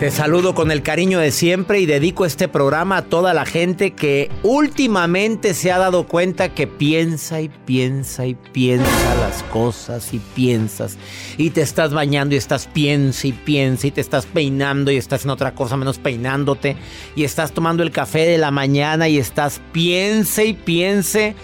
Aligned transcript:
Te 0.00 0.12
saludo 0.12 0.54
con 0.54 0.70
el 0.70 0.84
cariño 0.84 1.18
de 1.18 1.32
siempre 1.32 1.80
y 1.80 1.86
dedico 1.86 2.24
este 2.24 2.46
programa 2.46 2.98
a 2.98 3.02
toda 3.02 3.34
la 3.34 3.44
gente 3.44 3.90
que 3.90 4.30
últimamente 4.44 5.54
se 5.54 5.72
ha 5.72 5.78
dado 5.78 6.06
cuenta 6.06 6.54
que 6.54 6.68
piensa 6.68 7.40
y 7.40 7.48
piensa 7.48 8.24
y 8.24 8.36
piensa 8.36 9.14
las 9.16 9.42
cosas 9.42 10.14
y 10.14 10.20
piensas. 10.20 10.96
Y 11.36 11.50
te 11.50 11.62
estás 11.62 11.92
bañando 11.92 12.36
y 12.36 12.38
estás 12.38 12.68
piensa 12.68 13.26
y 13.26 13.32
piensa 13.32 13.88
y 13.88 13.90
te 13.90 14.00
estás 14.00 14.26
peinando 14.26 14.92
y 14.92 14.96
estás 14.96 15.24
en 15.24 15.30
otra 15.30 15.56
cosa 15.56 15.76
menos 15.76 15.98
peinándote. 15.98 16.76
Y 17.16 17.24
estás 17.24 17.50
tomando 17.50 17.82
el 17.82 17.90
café 17.90 18.20
de 18.20 18.38
la 18.38 18.52
mañana 18.52 19.08
y 19.08 19.18
estás 19.18 19.60
piense 19.72 20.46
y 20.46 20.52
piense 20.52 21.34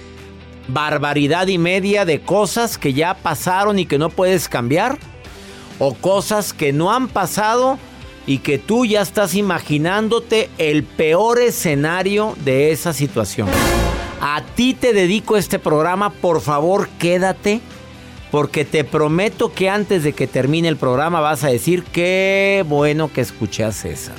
barbaridad 0.69 1.49
y 1.49 1.59
media 1.59 2.05
de 2.05 2.21
cosas 2.21 2.79
que 2.79 2.93
ya 2.93 3.15
pasaron 3.15 3.81
y 3.81 3.87
que 3.87 3.99
no 3.99 4.11
puedes 4.11 4.49
cambiar. 4.49 4.97
O 5.81 5.95
cosas 5.95 6.53
que 6.53 6.73
no 6.73 6.93
han 6.93 7.09
pasado 7.09 7.81
y 8.27 8.39
que 8.39 8.59
tú 8.59 8.87
ya 8.87 9.03
estás 9.03 9.35
imaginándote 9.35 10.49
el 10.59 10.83
peor 10.85 11.41
escenario 11.41 12.35
de 12.45 12.73
esa 12.73 12.93
situación. 12.93 13.49
A 14.21 14.43
ti 14.55 14.75
te 14.75 14.93
dedico 14.93 15.37
este 15.37 15.59
programa, 15.59 16.11
por 16.11 16.41
favor 16.41 16.89
quédate, 16.99 17.61
porque 18.31 18.65
te 18.65 18.83
prometo 18.83 19.53
que 19.53 19.69
antes 19.69 20.03
de 20.03 20.13
que 20.13 20.27
termine 20.27 20.69
el 20.69 20.77
programa 20.77 21.21
vas 21.21 21.45
a 21.45 21.49
decir 21.49 21.85
qué 21.85 22.65
bueno 22.67 23.13
que 23.13 23.21
escuché 23.21 23.65
a 23.65 23.73
César. 23.73 24.17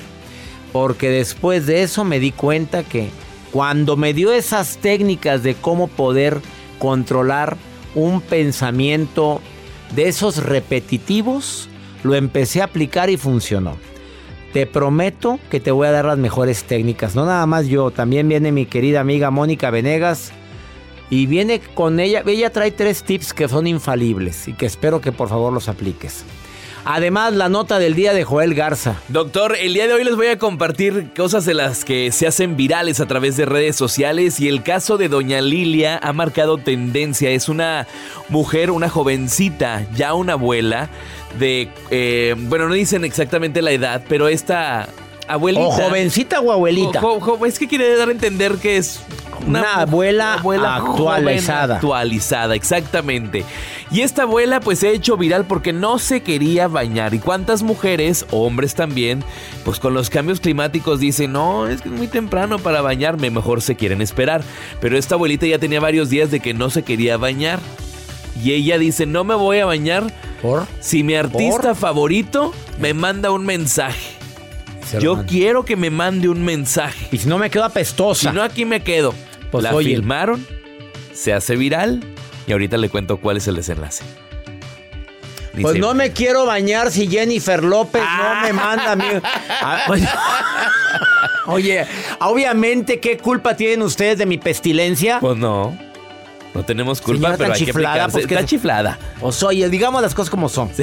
Porque 0.72 1.10
después 1.10 1.66
de 1.66 1.84
eso 1.84 2.04
me 2.04 2.20
di 2.20 2.32
cuenta 2.32 2.84
que 2.84 3.10
cuando 3.52 3.98
me 3.98 4.14
dio 4.14 4.32
esas 4.32 4.78
técnicas 4.78 5.42
de 5.42 5.56
cómo 5.56 5.88
poder 5.88 6.42
controlar 6.78 7.58
un 7.96 8.22
pensamiento 8.22 9.42
de 9.96 10.10
esos 10.10 10.38
repetitivos, 10.44 11.70
lo 12.04 12.16
empecé 12.16 12.62
a 12.62 12.66
aplicar 12.66 13.10
y 13.10 13.18
funcionó. 13.18 13.78
Te 14.56 14.66
prometo 14.66 15.38
que 15.52 15.60
te 15.60 15.70
voy 15.70 15.86
a 15.86 15.92
dar 15.92 16.06
las 16.06 16.18
mejores 16.18 16.64
técnicas. 16.64 17.14
No 17.14 17.26
nada 17.26 17.46
más 17.46 17.68
yo, 17.68 17.92
también 17.92 18.30
viene 18.30 18.54
mi 18.54 18.66
querida 18.66 19.02
amiga 19.02 19.30
Mónica 19.30 19.70
Venegas. 19.70 20.32
Y 21.10 21.26
viene 21.26 21.60
con 21.60 22.00
ella, 22.00 22.24
ella 22.26 22.50
trae 22.54 22.72
tres 22.72 23.04
tips 23.04 23.34
que 23.34 23.50
son 23.50 23.68
infalibles 23.68 24.48
y 24.48 24.54
que 24.54 24.66
espero 24.66 25.02
que 25.02 25.12
por 25.12 25.28
favor 25.28 25.52
los 25.52 25.68
apliques. 25.68 26.24
Además, 26.86 27.34
la 27.34 27.50
nota 27.50 27.80
del 27.80 27.96
día 27.96 28.14
de 28.14 28.24
Joel 28.24 28.54
Garza. 28.54 29.02
Doctor, 29.10 29.58
el 29.60 29.74
día 29.74 29.88
de 29.88 29.94
hoy 29.94 30.06
les 30.06 30.16
voy 30.16 30.28
a 30.28 30.38
compartir 30.38 31.12
cosas 31.18 31.44
de 31.44 31.56
las 31.56 31.84
que 31.84 32.12
se 32.14 32.28
hacen 32.28 32.56
virales 32.56 33.00
a 33.02 33.08
través 33.08 33.36
de 33.36 33.46
redes 33.46 33.76
sociales 33.76 34.40
y 34.40 34.48
el 34.48 34.64
caso 34.64 34.98
de 34.98 35.10
Doña 35.10 35.42
Lilia 35.42 36.00
ha 36.02 36.14
marcado 36.14 36.60
tendencia. 36.60 37.32
Es 37.32 37.50
una 37.50 37.88
mujer, 38.30 38.72
una 38.72 38.88
jovencita, 38.88 39.86
ya 39.96 40.14
una 40.14 40.34
abuela 40.34 40.90
de, 41.40 41.70
eh, 41.92 42.36
bueno, 42.38 42.68
no 42.68 42.74
dicen 42.74 43.04
exactamente 43.06 43.62
la 43.62 43.72
edad, 43.72 44.04
pero 44.08 44.28
esta 44.28 44.90
abuelita. 45.28 45.66
O 45.66 45.72
jovencita 45.72 46.40
o 46.40 46.52
abuelita. 46.52 47.02
es 47.46 47.60
que 47.60 47.68
quiere 47.68 47.96
dar 47.98 48.10
a 48.10 48.12
entender 48.12 48.56
que 48.56 48.78
es 48.78 49.02
una, 49.46 49.82
abuela, 49.82 50.34
actualizada. 50.34 51.76
Actualizada, 51.76 52.56
exactamente. 52.56 53.46
Y 53.92 54.02
esta 54.02 54.24
abuela 54.24 54.60
pues 54.60 54.80
se 54.80 54.88
ha 54.88 54.92
hecho 54.92 55.18
viral 55.18 55.46
porque 55.46 55.74
no 55.74 56.00
se 56.00 56.22
quería 56.22 56.68
bañar. 56.68 57.14
¿Y 57.14 57.20
cuántas 57.20 57.62
mujeres, 57.62 58.26
hombres 58.32 58.76
también, 58.76 59.24
pues 59.64 59.80
con 59.80 59.94
los 59.94 60.10
cambios 60.10 60.40
climáticos 60.40 61.00
dicen, 61.00 61.34
no, 61.34 61.68
es 61.68 61.82
que 61.82 61.90
es 61.90 61.96
muy 61.96 62.08
temprano 62.08 62.60
para 62.60 62.82
bañarme, 62.82 63.30
mejor 63.30 63.62
se 63.62 63.76
quieren 63.76 64.02
esperar. 64.02 64.44
Pero 64.82 64.98
esta 64.98 65.16
abuelita 65.16 65.46
ya 65.46 65.60
tenía 65.60 65.80
varios 65.80 66.10
días 66.10 66.32
de 66.32 66.40
que 66.40 66.54
no 66.54 66.70
se 66.70 66.84
quería 66.84 67.18
bañar. 67.18 67.60
Y 68.44 68.54
ella 68.54 68.78
dice, 68.78 69.06
no 69.06 69.24
me 69.24 69.36
voy 69.36 69.60
a 69.60 69.66
bañar 69.66 70.12
¿Por? 70.42 70.68
si 70.80 71.04
mi 71.04 71.16
artista 71.16 71.74
favorito 71.76 72.54
me 72.80 72.94
manda 72.94 73.32
un 73.32 73.46
mensaje. 73.46 74.16
Yo 75.00 75.26
quiero 75.26 75.66
que 75.66 75.76
me 75.76 75.90
mande 75.90 76.30
un 76.30 76.44
mensaje. 76.44 77.08
Y 77.12 77.18
si 77.18 77.28
no 77.28 77.38
me 77.38 77.50
quedo 77.50 77.64
apestosa. 77.64 78.30
Si 78.30 78.36
no, 78.36 78.44
aquí 78.44 78.66
me 78.66 78.82
quedo. 78.82 79.14
Pues 79.52 79.64
la 79.64 79.74
filmaron, 79.76 80.46
se 81.14 81.34
hace 81.34 81.56
viral 81.56 82.04
y 82.48 82.52
ahorita 82.52 82.78
le 82.78 82.90
cuento 82.90 83.18
cuál 83.18 83.38
es 83.38 83.48
el 83.48 83.56
desenlace. 83.56 84.04
pues 85.62 85.78
no 85.78 85.94
me 85.94 86.12
quiero 86.12 86.46
bañar 86.46 86.92
si 86.92 87.08
Jennifer 87.08 87.64
López 87.64 88.04
no 88.04 88.42
me 88.42 88.54
manda 88.54 88.92
a 88.92 88.96
mí. 88.96 89.06
Oye, 91.48 91.86
obviamente, 92.20 93.00
¿qué 93.00 93.18
culpa 93.18 93.56
tienen 93.56 93.82
ustedes 93.82 94.18
de 94.18 94.26
mi 94.26 94.38
pestilencia? 94.38 95.20
Pues 95.20 95.38
no. 95.38 95.78
No 96.56 96.64
tenemos 96.64 97.02
culpa, 97.02 97.36
pero 97.38 97.54
hay 97.54 97.66
chiflada, 97.66 98.08
que 98.08 98.22
Está 98.22 98.46
chiflada. 98.46 98.98
Pues 99.20 99.44
oye, 99.44 99.70
digamos 99.70 100.02
las 100.02 100.16
cosas 100.16 100.30
como 100.30 100.48
son. 100.48 100.70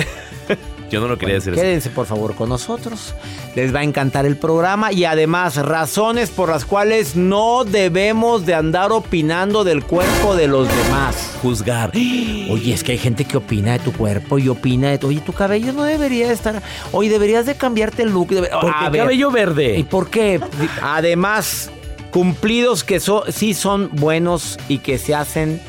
Yo 0.90 1.00
no 1.00 1.08
lo 1.08 1.16
quería 1.16 1.36
decir 1.36 1.54
Quédense 1.54 1.88
por 1.88 2.04
favor 2.04 2.34
con 2.34 2.50
nosotros. 2.50 3.14
Les 3.56 3.74
va 3.74 3.80
a 3.80 3.82
encantar 3.82 4.26
el 4.26 4.36
programa 4.36 4.92
y 4.92 5.06
además 5.06 5.56
razones 5.56 6.28
por 6.28 6.50
las 6.50 6.66
cuales 6.66 7.16
no 7.16 7.64
debemos 7.64 8.44
de 8.44 8.52
andar 8.52 8.92
opinando 8.92 9.64
del 9.64 9.82
cuerpo 9.82 10.36
de 10.36 10.48
los 10.48 10.68
demás. 10.68 11.38
Juzgar. 11.40 11.92
Oye, 11.94 12.74
es 12.74 12.84
que 12.84 12.92
hay 12.92 12.98
gente 12.98 13.24
que 13.24 13.38
opina 13.38 13.72
de 13.72 13.78
tu 13.78 13.92
cuerpo 13.94 14.38
y 14.38 14.48
opina 14.48 14.90
de 14.90 14.98
tu... 14.98 15.06
Oye, 15.06 15.22
tu 15.22 15.32
cabello 15.32 15.72
no 15.72 15.84
debería 15.84 16.30
estar... 16.30 16.62
Oye, 16.92 17.08
deberías 17.08 17.46
de 17.46 17.54
cambiarte 17.54 18.02
el 18.02 18.10
look. 18.10 18.28
¿Por 18.28 18.44
qué 18.44 18.90
cabello 18.90 19.30
verde? 19.30 19.78
¿Y 19.78 19.84
por 19.84 20.10
qué? 20.10 20.38
Además 20.82 21.70
Cumplidos 22.12 22.84
que 22.84 23.00
so- 23.00 23.24
sí 23.32 23.54
son 23.54 23.88
buenos 23.92 24.58
y 24.68 24.78
que 24.78 24.98
se 24.98 25.14
hacen, 25.14 25.60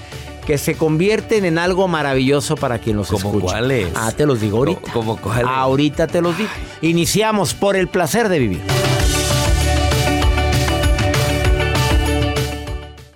que 0.46 0.58
se 0.58 0.76
convierten 0.76 1.46
en 1.46 1.58
algo 1.58 1.88
maravilloso 1.88 2.56
para 2.56 2.80
quien 2.80 2.98
los 2.98 3.08
¿Cómo 3.08 3.30
escucha. 3.30 3.46
cuáles? 3.46 3.88
Ah, 3.96 4.12
te 4.12 4.26
los 4.26 4.42
digo 4.42 4.58
ahorita. 4.58 4.92
¿Cómo 4.92 5.16
cuáles? 5.18 5.46
Ahorita 5.48 6.06
te 6.08 6.22
los 6.22 6.38
digo. 6.38 6.50
Iniciamos 6.82 7.54
por 7.54 7.76
el 7.78 7.88
placer 7.88 8.28
de 8.30 8.40
vivir. 8.40 8.62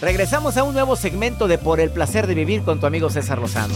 Regresamos 0.00 0.56
a 0.56 0.64
un 0.64 0.74
nuevo 0.74 0.96
segmento 0.96 1.48
de 1.48 1.58
Por 1.58 1.80
el 1.80 1.90
placer 1.90 2.26
de 2.26 2.34
vivir 2.34 2.62
con 2.62 2.80
tu 2.80 2.86
amigo 2.86 3.08
César 3.10 3.38
Lozano. 3.38 3.74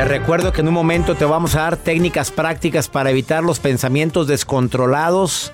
Te 0.00 0.04
recuerdo 0.04 0.52
que 0.52 0.62
en 0.62 0.68
un 0.68 0.74
momento 0.74 1.14
te 1.14 1.26
vamos 1.26 1.54
a 1.56 1.60
dar 1.60 1.76
técnicas 1.76 2.30
prácticas 2.30 2.88
para 2.88 3.10
evitar 3.10 3.42
los 3.42 3.58
pensamientos 3.58 4.26
descontrolados. 4.26 5.52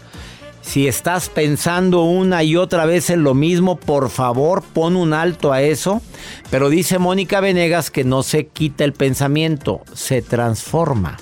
Si 0.61 0.87
estás 0.87 1.29
pensando 1.29 2.03
una 2.03 2.45
y 2.45 2.57
otra 2.57 2.87
vez 2.87 3.11
en 3.11 3.23
lo 3.23 3.35
mismo, 3.35 3.77
por 3.77 4.11
favor 4.11 4.63
pon 4.63 4.97
un 4.97 5.15
alto 5.15 5.53
a 5.53 5.63
eso. 5.63 6.03
Pero 6.51 6.69
dice 6.69 6.99
Mónica 6.99 7.41
Venegas 7.41 7.91
que 7.91 8.05
no 8.05 8.23
se 8.23 8.47
quita 8.47 8.85
el 8.85 8.93
pensamiento, 8.93 9.81
se 9.95 10.23
transforma. 10.23 11.17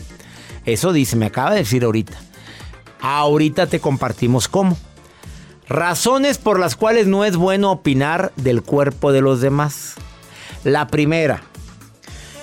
Eso 0.66 0.92
dice, 0.92 1.16
me 1.16 1.26
acaba 1.26 1.50
de 1.52 1.58
decir 1.58 1.84
ahorita. 1.84 2.16
Ahorita 3.00 3.66
te 3.66 3.80
compartimos 3.80 4.48
cómo. 4.48 4.76
Razones 5.68 6.38
por 6.38 6.58
las 6.58 6.76
cuales 6.76 7.06
no 7.06 7.24
es 7.24 7.36
bueno 7.36 7.70
opinar 7.72 8.32
del 8.36 8.62
cuerpo 8.62 9.12
de 9.12 9.20
los 9.22 9.40
demás. 9.40 9.94
La 10.62 10.86
primera, 10.88 11.42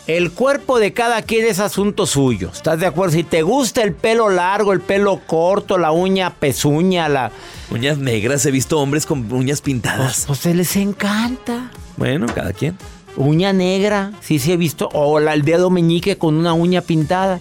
el 0.08 0.32
cuerpo 0.32 0.80
de 0.80 0.94
cada 0.94 1.22
quien 1.22 1.46
es 1.46 1.60
asunto 1.60 2.06
suyo. 2.08 2.50
¿Estás 2.52 2.80
de 2.80 2.88
acuerdo? 2.88 3.14
Si 3.16 3.24
te 3.24 3.42
gusta 3.44 3.84
el 3.84 3.94
pelo 3.94 4.30
largo, 4.30 4.74
el 4.74 4.82
pelo 4.82 5.22
corto, 5.26 5.78
la 5.78 5.92
uña 5.92 6.32
pezuña, 6.36 7.10
la... 7.10 7.32
Uñas 7.72 7.98
negras, 8.00 8.46
he 8.46 8.52
visto 8.52 8.80
hombres 8.80 9.06
con 9.06 9.32
uñas 9.32 9.62
Pues, 9.62 9.62
pintadas. 9.62 10.24
pues 10.28 10.40
se 10.40 10.54
les 10.54 10.76
encanta. 10.76 11.72
Bueno, 11.98 12.26
cada 12.34 12.54
quien. 12.54 12.78
Uña 13.16 13.54
negra, 13.54 14.12
sí, 14.22 14.40
sí 14.40 14.52
he 14.52 14.58
visto. 14.58 14.90
O 14.94 15.20
la- 15.20 15.34
el 15.34 15.44
dedo 15.44 15.70
meñique 15.70 16.18
con 16.18 16.36
una 16.36 16.54
uña 16.54 16.82
pintada. 16.82 17.40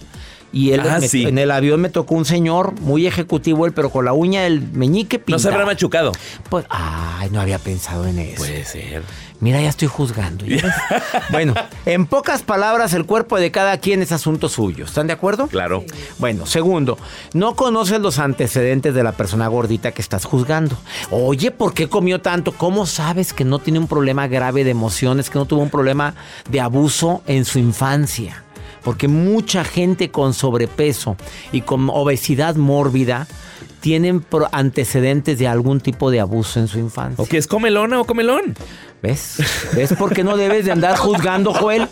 Y 0.53 0.71
él 0.71 0.81
Ah, 0.81 0.97
me- 0.99 1.07
sí. 1.07 1.23
en 1.25 1.37
el 1.37 1.49
avión 1.51 1.79
me 1.79 1.89
tocó 1.89 2.15
un 2.15 2.25
señor 2.25 2.79
muy 2.81 3.07
ejecutivo, 3.07 3.65
él, 3.65 3.71
pero 3.73 3.89
con 3.89 4.03
la 4.05 4.13
uña 4.13 4.41
del 4.43 4.61
meñique 4.73 5.21
No 5.27 5.39
se 5.39 5.47
habrá 5.49 5.65
machucado. 5.65 6.11
Pues, 6.49 6.65
ay, 6.69 7.29
no 7.31 7.39
había 7.39 7.57
pensado 7.57 8.05
en 8.05 8.19
eso. 8.19 8.37
Puede 8.37 8.65
ser. 8.65 9.03
Mira, 9.39 9.59
ya 9.61 9.69
estoy 9.69 9.87
juzgando. 9.87 10.45
bueno, 11.31 11.55
en 11.85 12.05
pocas 12.05 12.43
palabras, 12.43 12.93
el 12.93 13.05
cuerpo 13.05 13.37
de 13.39 13.49
cada 13.49 13.77
quien 13.79 14.01
es 14.01 14.11
asunto 14.11 14.49
suyo. 14.49 14.85
¿Están 14.85 15.07
de 15.07 15.13
acuerdo? 15.13 15.47
Claro. 15.47 15.83
Bueno, 16.19 16.45
segundo, 16.45 16.97
no 17.33 17.55
conoces 17.55 17.99
los 18.01 18.19
antecedentes 18.19 18.93
de 18.93 19.03
la 19.03 19.13
persona 19.13 19.47
gordita 19.47 19.93
que 19.93 20.01
estás 20.01 20.25
juzgando. 20.25 20.77
Oye, 21.09 21.49
¿por 21.51 21.73
qué 21.73 21.87
comió 21.87 22.21
tanto? 22.21 22.51
¿Cómo 22.51 22.85
sabes 22.85 23.33
que 23.33 23.45
no 23.45 23.57
tiene 23.59 23.79
un 23.79 23.87
problema 23.87 24.27
grave 24.27 24.63
de 24.63 24.71
emociones, 24.71 25.29
que 25.29 25.39
no 25.39 25.45
tuvo 25.45 25.61
un 25.61 25.69
problema 25.71 26.13
de 26.49 26.59
abuso 26.61 27.23
en 27.25 27.45
su 27.45 27.57
infancia? 27.57 28.43
Porque 28.83 29.07
mucha 29.07 29.63
gente 29.63 30.11
con 30.11 30.33
sobrepeso 30.33 31.15
y 31.51 31.61
con 31.61 31.89
obesidad 31.89 32.55
mórbida 32.55 33.27
tienen 33.81 34.21
pro- 34.21 34.47
antecedentes 34.51 35.37
de 35.39 35.47
algún 35.47 35.81
tipo 35.81 36.09
de 36.11 36.19
abuso 36.21 36.59
en 36.59 36.67
su 36.67 36.79
infancia. 36.79 37.21
¿O 37.21 37.27
que 37.27 37.37
es 37.37 37.47
comelona 37.47 37.99
o 37.99 38.05
comelón? 38.05 38.55
¿Ves? 39.03 39.37
¿Ves 39.75 39.93
por 39.93 40.13
qué 40.13 40.23
no 40.23 40.37
debes 40.37 40.63
de 40.65 40.71
andar 40.71 40.95
juzgando, 40.95 41.51
Joel? 41.55 41.87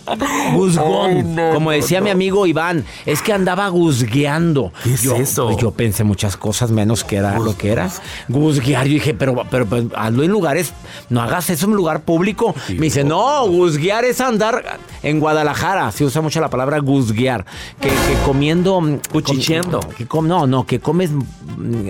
Guzgón. 0.53 1.09
Ay, 1.09 1.23
no, 1.23 1.53
Como 1.55 1.71
decía 1.71 1.97
no. 1.99 2.03
mi 2.05 2.11
amigo 2.11 2.45
Iván, 2.45 2.85
es 3.07 3.23
que 3.23 3.33
andaba 3.33 3.67
guzgueando. 3.69 4.71
¿Qué 4.83 4.93
es 4.93 5.01
yo, 5.01 5.15
eso? 5.15 5.45
pues 5.47 5.57
yo 5.57 5.71
pensé 5.71 6.03
muchas 6.03 6.37
cosas 6.37 6.69
menos 6.69 7.03
que 7.03 7.15
era 7.15 7.39
lo 7.39 7.57
que 7.57 7.71
era. 7.71 7.89
Guzguear. 8.27 8.85
Yo 8.85 8.93
dije, 8.93 9.15
pero, 9.15 9.43
pero, 9.49 9.65
pues, 9.65 9.85
hazlo 9.95 10.21
en 10.21 10.29
lugares, 10.29 10.71
no 11.09 11.19
hagas 11.21 11.49
eso 11.49 11.65
en 11.65 11.73
lugar 11.73 12.01
público. 12.01 12.53
Me 12.69 12.75
dice, 12.85 13.03
no, 13.03 13.47
guzguear 13.47 14.05
es 14.05 14.21
andar 14.21 14.77
en 15.01 15.19
Guadalajara. 15.19 15.91
Se 15.91 16.05
usa 16.05 16.21
mucho 16.21 16.39
la 16.41 16.51
palabra 16.51 16.77
guzguear. 16.77 17.43
Que, 17.81 17.89
que 17.89 18.17
comiendo. 18.23 18.79
mm, 18.81 18.99
Cuchicheando. 19.11 19.79
com- 19.79 19.89
que 19.93 20.05
com- 20.05 20.27
no, 20.27 20.45
no, 20.45 20.67
que 20.67 20.79
comes 20.79 21.09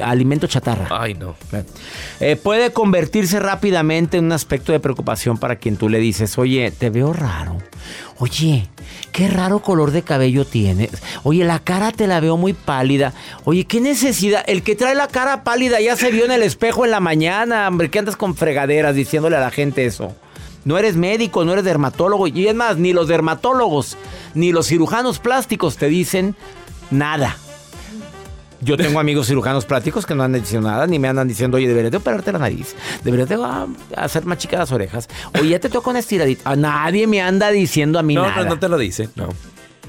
alimento 0.03 0.47
chatarra. 0.47 0.87
Ay, 0.91 1.13
no. 1.13 1.35
Eh, 2.19 2.35
puede 2.35 2.71
convertirse 2.71 3.39
rápidamente 3.39 4.17
en 4.17 4.25
un 4.25 4.31
aspecto 4.31 4.71
de 4.71 4.79
preocupación 4.79 5.37
para 5.37 5.57
quien 5.57 5.77
tú 5.77 5.89
le 5.89 5.99
dices, 5.99 6.37
oye, 6.37 6.71
te 6.71 6.89
veo 6.89 7.13
raro. 7.13 7.57
Oye, 8.17 8.67
qué 9.11 9.27
raro 9.27 9.59
color 9.59 9.91
de 9.91 10.01
cabello 10.01 10.45
tienes. 10.45 10.91
Oye, 11.23 11.45
la 11.45 11.59
cara 11.59 11.91
te 11.91 12.07
la 12.07 12.19
veo 12.19 12.37
muy 12.37 12.53
pálida. 12.53 13.13
Oye, 13.45 13.65
qué 13.65 13.79
necesidad. 13.79 14.43
El 14.47 14.63
que 14.63 14.75
trae 14.75 14.95
la 14.95 15.07
cara 15.07 15.43
pálida 15.43 15.79
ya 15.79 15.95
se 15.95 16.11
vio 16.11 16.25
en 16.25 16.31
el 16.31 16.43
espejo 16.43 16.85
en 16.85 16.91
la 16.91 16.99
mañana, 16.99 17.67
hombre. 17.67 17.89
¿Qué 17.89 17.99
andas 17.99 18.17
con 18.17 18.35
fregaderas 18.35 18.95
diciéndole 18.95 19.37
a 19.37 19.41
la 19.41 19.51
gente 19.51 19.85
eso? 19.85 20.15
No 20.65 20.77
eres 20.77 20.95
médico, 20.95 21.45
no 21.45 21.53
eres 21.53 21.63
dermatólogo. 21.63 22.27
Y 22.27 22.47
es 22.47 22.55
más, 22.55 22.77
ni 22.77 22.93
los 22.93 23.07
dermatólogos, 23.07 23.97
ni 24.33 24.51
los 24.51 24.67
cirujanos 24.67 25.19
plásticos 25.19 25.77
te 25.77 25.87
dicen 25.87 26.35
nada. 26.91 27.37
Yo 28.61 28.75
tengo 28.77 28.99
amigos 28.99 29.27
cirujanos 29.27 29.65
plásticos 29.65 30.05
que 30.05 30.15
no 30.15 30.23
andan 30.23 30.41
diciendo 30.41 30.69
nada, 30.69 30.85
ni 30.85 30.99
me 30.99 31.07
andan 31.07 31.27
diciendo, 31.27 31.57
oye, 31.57 31.67
deberías 31.67 31.91
de 31.91 31.97
operarte 31.97 32.31
la 32.31 32.39
nariz, 32.39 32.75
deberías 33.03 33.29
de 33.29 33.35
ah, 33.35 33.67
hacer 33.95 34.25
más 34.25 34.37
chicas 34.37 34.59
las 34.59 34.71
orejas, 34.71 35.07
oye, 35.39 35.49
ya 35.49 35.59
te 35.59 35.69
toca 35.69 35.89
una 35.89 35.99
estiradita. 35.99 36.49
A 36.49 36.55
nadie 36.55 37.07
me 37.07 37.21
anda 37.21 37.51
diciendo 37.51 37.99
a 37.99 38.03
mí 38.03 38.15
No, 38.15 38.23
nada. 38.23 38.43
no, 38.43 38.49
no 38.49 38.59
te 38.59 38.67
lo 38.67 38.77
dice. 38.77 39.09
No. 39.15 39.29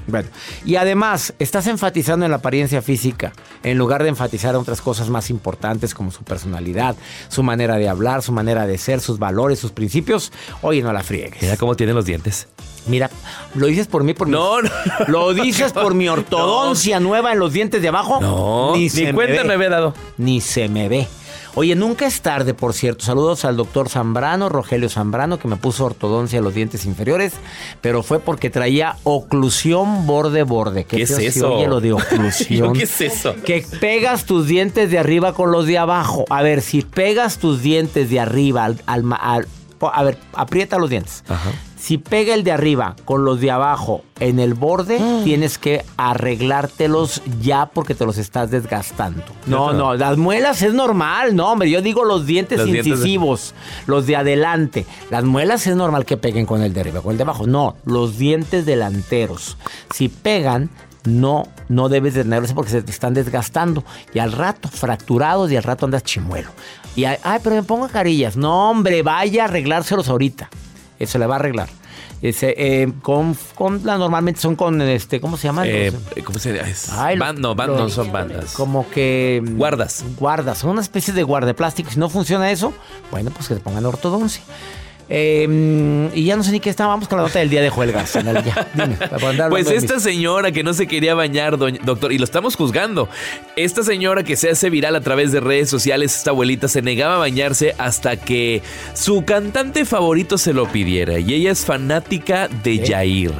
Bueno, 0.07 0.29
y 0.65 0.77
además, 0.77 1.33
estás 1.37 1.67
enfatizando 1.67 2.25
en 2.25 2.31
la 2.31 2.37
apariencia 2.37 2.81
física 2.81 3.33
en 3.61 3.77
lugar 3.77 4.01
de 4.01 4.09
enfatizar 4.09 4.55
en 4.55 4.61
otras 4.61 4.81
cosas 4.81 5.09
más 5.09 5.29
importantes 5.29 5.93
como 5.93 6.09
su 6.09 6.23
personalidad, 6.23 6.95
su 7.27 7.43
manera 7.43 7.75
de 7.75 7.87
hablar, 7.87 8.23
su 8.23 8.31
manera 8.31 8.65
de 8.65 8.77
ser, 8.79 8.99
sus 8.99 9.19
valores, 9.19 9.59
sus 9.59 9.71
principios. 9.71 10.31
Oye, 10.63 10.81
no 10.81 10.91
la 10.91 11.03
friegues. 11.03 11.41
Mira 11.41 11.55
cómo 11.55 11.75
tiene 11.75 11.93
los 11.93 12.05
dientes. 12.05 12.47
Mira, 12.87 13.09
¿lo 13.55 13.67
dices 13.67 13.87
por 13.87 14.03
mí? 14.03 14.13
Por 14.13 14.27
mi- 14.27 14.33
No, 14.33 14.61
no. 14.61 14.69
¿Lo 15.07 15.33
dices 15.33 15.71
por 15.73 15.93
mi 15.93 16.07
ortodoncia 16.09 16.99
nueva 16.99 17.31
en 17.31 17.39
los 17.39 17.53
dientes 17.53 17.81
de 17.81 17.87
abajo? 17.89 18.19
No, 18.21 18.75
ni, 18.75 18.89
se 18.89 19.13
cuenta 19.13 19.41
ve. 19.43 19.47
me 19.47 19.53
había 19.53 19.69
dado. 19.69 19.93
Ni 20.17 20.41
se 20.41 20.67
me 20.69 20.89
ve. 20.89 21.07
Oye, 21.53 21.75
nunca 21.75 22.05
es 22.07 22.21
tarde, 22.21 22.53
por 22.53 22.73
cierto. 22.73 23.03
Saludos 23.03 23.43
al 23.43 23.57
doctor 23.57 23.89
Zambrano, 23.89 24.47
Rogelio 24.47 24.87
Zambrano, 24.87 25.37
que 25.37 25.49
me 25.49 25.57
puso 25.57 25.83
ortodoncia 25.83 26.37
en 26.37 26.45
los 26.45 26.53
dientes 26.53 26.85
inferiores, 26.85 27.33
pero 27.81 28.03
fue 28.03 28.21
porque 28.21 28.49
traía 28.49 28.95
oclusión 29.03 30.07
borde-borde. 30.07 30.85
¿Qué 30.85 31.01
es 31.01 31.11
eso? 31.11 31.55
oye 31.55 31.67
lo 31.67 31.81
de 31.81 31.91
oclusión. 31.93 32.71
¿Qué 32.71 32.83
es 32.83 33.01
eso? 33.01 33.35
Que 33.45 33.65
pegas 33.81 34.23
tus 34.23 34.47
dientes 34.47 34.89
de 34.91 34.97
arriba 34.99 35.33
con 35.33 35.51
los 35.51 35.65
de 35.65 35.77
abajo. 35.77 36.23
A 36.29 36.41
ver, 36.41 36.61
si 36.61 36.83
pegas 36.83 37.37
tus 37.37 37.61
dientes 37.61 38.09
de 38.09 38.21
arriba 38.21 38.63
al... 38.63 38.79
al 38.85 39.47
a 39.89 40.03
ver, 40.03 40.17
aprieta 40.33 40.77
los 40.77 40.89
dientes. 40.89 41.23
Ajá. 41.29 41.51
Si 41.79 41.97
pega 41.97 42.35
el 42.35 42.43
de 42.43 42.51
arriba 42.51 42.95
con 43.05 43.25
los 43.25 43.39
de 43.41 43.49
abajo 43.49 44.03
en 44.19 44.39
el 44.39 44.53
borde, 44.53 44.99
Ah. 45.01 45.21
tienes 45.23 45.57
que 45.57 45.83
arreglártelos 45.97 47.21
ya 47.41 47.65
porque 47.67 47.95
te 47.95 48.05
los 48.05 48.17
estás 48.17 48.51
desgastando. 48.51 49.23
No, 49.47 49.73
no, 49.73 49.95
las 49.95 50.17
muelas 50.17 50.61
es 50.61 50.73
normal, 50.73 51.35
no, 51.35 51.51
hombre, 51.51 51.69
yo 51.69 51.81
digo 51.81 52.03
los 52.05 52.25
dientes 52.25 52.59
Los 52.59 52.67
dientes 52.67 52.85
de- 52.85 52.91
incisivos, 52.91 53.53
los 53.87 54.05
de 54.05 54.15
adelante. 54.15 54.85
Las 55.09 55.23
muelas 55.23 55.65
es 55.67 55.75
normal 55.75 56.05
que 56.05 56.17
peguen 56.17 56.45
con 56.45 56.61
el 56.61 56.73
de 56.73 56.81
arriba, 56.81 57.01
con 57.01 57.11
el 57.11 57.17
de 57.17 57.23
abajo. 57.23 57.47
No, 57.47 57.75
los 57.85 58.17
dientes 58.17 58.65
delanteros. 58.65 59.57
Si 59.93 60.07
pegan, 60.09 60.69
no, 61.03 61.47
no 61.67 61.89
debes 61.89 62.13
de 62.13 62.23
tenerlos 62.23 62.53
porque 62.53 62.69
se 62.71 62.83
te 62.83 62.91
están 62.91 63.13
desgastando. 63.15 63.83
Y 64.13 64.19
al 64.19 64.31
rato, 64.31 64.69
fracturados 64.69 65.51
y 65.51 65.57
al 65.57 65.63
rato 65.63 65.85
andas 65.85 66.03
chimuelo. 66.03 66.49
Y 66.95 67.05
ay, 67.05 67.17
ay, 67.23 67.39
pero 67.43 67.55
me 67.55 67.63
pongo 67.63 67.87
carillas. 67.87 68.35
No, 68.37 68.69
hombre, 68.69 69.01
vaya 69.03 69.43
a 69.43 69.45
arreglárselos 69.45 70.09
ahorita. 70.09 70.49
Eso 70.99 71.17
le 71.19 71.25
va 71.25 71.35
a 71.35 71.39
arreglar. 71.39 71.69
Ese, 72.21 72.53
eh, 72.55 72.91
con, 73.01 73.35
con- 73.55 73.81
la- 73.83 73.97
normalmente 73.97 74.39
son 74.39 74.55
con 74.55 74.79
este, 74.81 75.19
¿cómo 75.19 75.37
se 75.37 75.47
llaman? 75.47 75.65
Eh, 75.67 75.91
¿Cómo 76.23 76.37
se 76.37 76.53
llama? 76.53 76.67
Ay, 76.95 77.17
no, 77.17 77.55
ban- 77.55 77.67
los- 77.67 77.79
no 77.79 77.89
son 77.89 78.11
bandas. 78.11 78.53
Como 78.53 78.87
que. 78.91 79.41
mm, 79.43 79.57
Guardas. 79.57 80.03
Guardas. 80.19 80.59
Son 80.59 80.69
una 80.69 80.81
especie 80.81 81.13
de 81.15 81.23
guarda 81.23 81.47
de 81.47 81.53
plástico. 81.55 81.89
Si 81.89 81.97
no 81.97 82.09
funciona 82.09 82.51
eso, 82.51 82.73
bueno, 83.09 83.31
pues 83.31 83.47
que 83.47 83.55
te 83.55 83.59
pongan 83.61 83.85
ortodoncia. 83.87 84.43
Eh, 85.13 85.45
mm, 85.45 86.15
y 86.17 86.23
ya 86.23 86.37
no 86.37 86.43
sé 86.43 86.51
ni 86.53 86.61
qué 86.61 86.69
está. 86.69 86.87
Vamos 86.87 87.09
con 87.09 87.17
la 87.17 87.25
nota 87.25 87.39
del 87.39 87.49
día 87.49 87.61
de 87.61 87.69
Juelgas. 87.69 88.15
Anel, 88.15 88.41
ya, 88.45 88.65
dime, 88.73 88.95
para 88.95 89.29
andar 89.29 89.49
Pues 89.49 89.69
esta 89.69 89.95
mis- 89.95 90.03
señora 90.03 90.53
que 90.53 90.63
no 90.63 90.73
se 90.73 90.87
quería 90.87 91.13
bañar, 91.15 91.57
doña- 91.57 91.81
doctor, 91.83 92.13
y 92.13 92.17
lo 92.17 92.23
estamos 92.23 92.55
juzgando. 92.55 93.09
Esta 93.57 93.83
señora 93.83 94.23
que 94.23 94.37
se 94.37 94.49
hace 94.51 94.69
viral 94.69 94.95
a 94.95 95.01
través 95.01 95.33
de 95.33 95.41
redes 95.41 95.69
sociales, 95.69 96.15
esta 96.15 96.29
abuelita 96.29 96.69
se 96.69 96.81
negaba 96.81 97.15
a 97.15 97.19
bañarse 97.19 97.75
hasta 97.77 98.15
que 98.15 98.61
su 98.93 99.25
cantante 99.25 99.83
favorito 99.83 100.37
se 100.37 100.53
lo 100.53 100.65
pidiera. 100.71 101.19
Y 101.19 101.33
ella 101.33 101.51
es 101.51 101.65
fanática 101.65 102.47
de 102.63 102.79
Yair. 102.79 103.33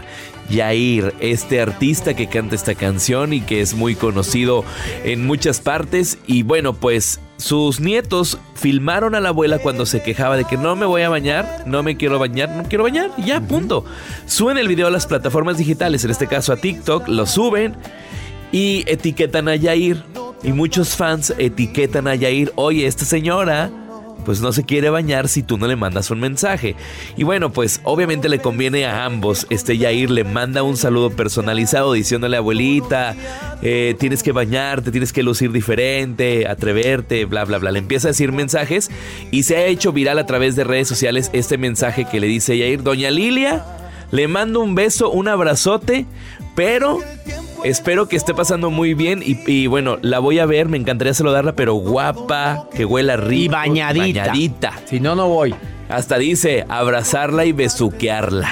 Yair, 0.51 1.13
este 1.19 1.61
artista 1.61 2.13
que 2.13 2.27
canta 2.27 2.55
esta 2.55 2.75
canción 2.75 3.33
y 3.33 3.41
que 3.41 3.61
es 3.61 3.73
muy 3.73 3.95
conocido 3.95 4.63
en 5.03 5.25
muchas 5.25 5.59
partes. 5.59 6.17
Y 6.27 6.43
bueno, 6.43 6.73
pues 6.73 7.19
sus 7.37 7.79
nietos 7.79 8.37
filmaron 8.55 9.15
a 9.15 9.19
la 9.19 9.29
abuela 9.29 9.59
cuando 9.59 9.85
se 9.85 10.03
quejaba 10.03 10.37
de 10.37 10.45
que 10.45 10.57
no 10.57 10.75
me 10.75 10.85
voy 10.85 11.01
a 11.01 11.09
bañar, 11.09 11.63
no 11.65 11.81
me 11.81 11.97
quiero 11.97 12.19
bañar, 12.19 12.49
no 12.49 12.63
quiero 12.63 12.83
bañar, 12.83 13.11
y 13.17 13.23
ya, 13.23 13.41
punto. 13.41 13.83
Suben 14.27 14.57
el 14.57 14.67
video 14.67 14.87
a 14.87 14.91
las 14.91 15.07
plataformas 15.07 15.57
digitales, 15.57 16.03
en 16.05 16.11
este 16.11 16.27
caso 16.27 16.53
a 16.53 16.57
TikTok, 16.57 17.07
lo 17.07 17.25
suben 17.25 17.75
y 18.51 18.83
etiquetan 18.87 19.47
a 19.47 19.55
Yair. 19.55 20.03
Y 20.43 20.53
muchos 20.53 20.95
fans 20.95 21.33
etiquetan 21.37 22.07
a 22.07 22.15
Yair, 22.15 22.51
oye, 22.55 22.87
esta 22.87 23.05
señora 23.05 23.71
pues 24.21 24.41
no 24.41 24.51
se 24.51 24.63
quiere 24.63 24.89
bañar 24.89 25.27
si 25.27 25.43
tú 25.43 25.57
no 25.57 25.67
le 25.67 25.75
mandas 25.75 26.11
un 26.11 26.19
mensaje. 26.19 26.75
Y 27.17 27.23
bueno, 27.23 27.51
pues 27.51 27.81
obviamente 27.83 28.29
le 28.29 28.39
conviene 28.39 28.85
a 28.85 29.05
ambos. 29.05 29.47
Este 29.49 29.77
Yair 29.77 30.09
le 30.09 30.23
manda 30.23 30.63
un 30.63 30.77
saludo 30.77 31.09
personalizado 31.09 31.93
diciéndole, 31.93 32.37
abuelita, 32.37 33.15
eh, 33.61 33.95
tienes 33.99 34.23
que 34.23 34.31
bañarte, 34.31 34.91
tienes 34.91 35.13
que 35.13 35.23
lucir 35.23 35.51
diferente, 35.51 36.47
atreverte, 36.47 37.25
bla, 37.25 37.45
bla, 37.45 37.57
bla. 37.57 37.71
Le 37.71 37.79
empieza 37.79 38.07
a 38.07 38.11
decir 38.11 38.31
mensajes 38.31 38.89
y 39.31 39.43
se 39.43 39.57
ha 39.57 39.65
hecho 39.65 39.91
viral 39.91 40.19
a 40.19 40.25
través 40.25 40.55
de 40.55 40.63
redes 40.63 40.87
sociales 40.87 41.29
este 41.33 41.57
mensaje 41.57 42.05
que 42.05 42.19
le 42.19 42.27
dice 42.27 42.57
Yair, 42.57 42.83
doña 42.83 43.11
Lilia, 43.11 43.65
le 44.11 44.27
mando 44.27 44.61
un 44.61 44.75
beso, 44.75 45.09
un 45.09 45.27
abrazote, 45.27 46.05
pero 46.55 46.99
espero 47.63 48.07
que 48.07 48.15
esté 48.15 48.33
pasando 48.33 48.69
muy 48.69 48.93
bien 48.93 49.21
y, 49.25 49.37
y 49.49 49.67
bueno, 49.67 49.97
la 50.01 50.19
voy 50.19 50.39
a 50.39 50.45
ver, 50.45 50.67
me 50.69 50.77
encantaría 50.77 51.13
saludarla, 51.13 51.53
pero 51.53 51.75
guapa, 51.75 52.67
que 52.75 52.85
huela 52.85 53.17
rico. 53.17 53.43
Y 53.43 53.47
bañadita. 53.47 54.21
Bañadita. 54.21 54.73
Si 54.85 54.99
no, 54.99 55.15
no 55.15 55.27
voy. 55.27 55.55
Hasta 55.89 56.17
dice 56.17 56.65
abrazarla 56.69 57.45
y 57.45 57.51
besuquearla. 57.51 58.49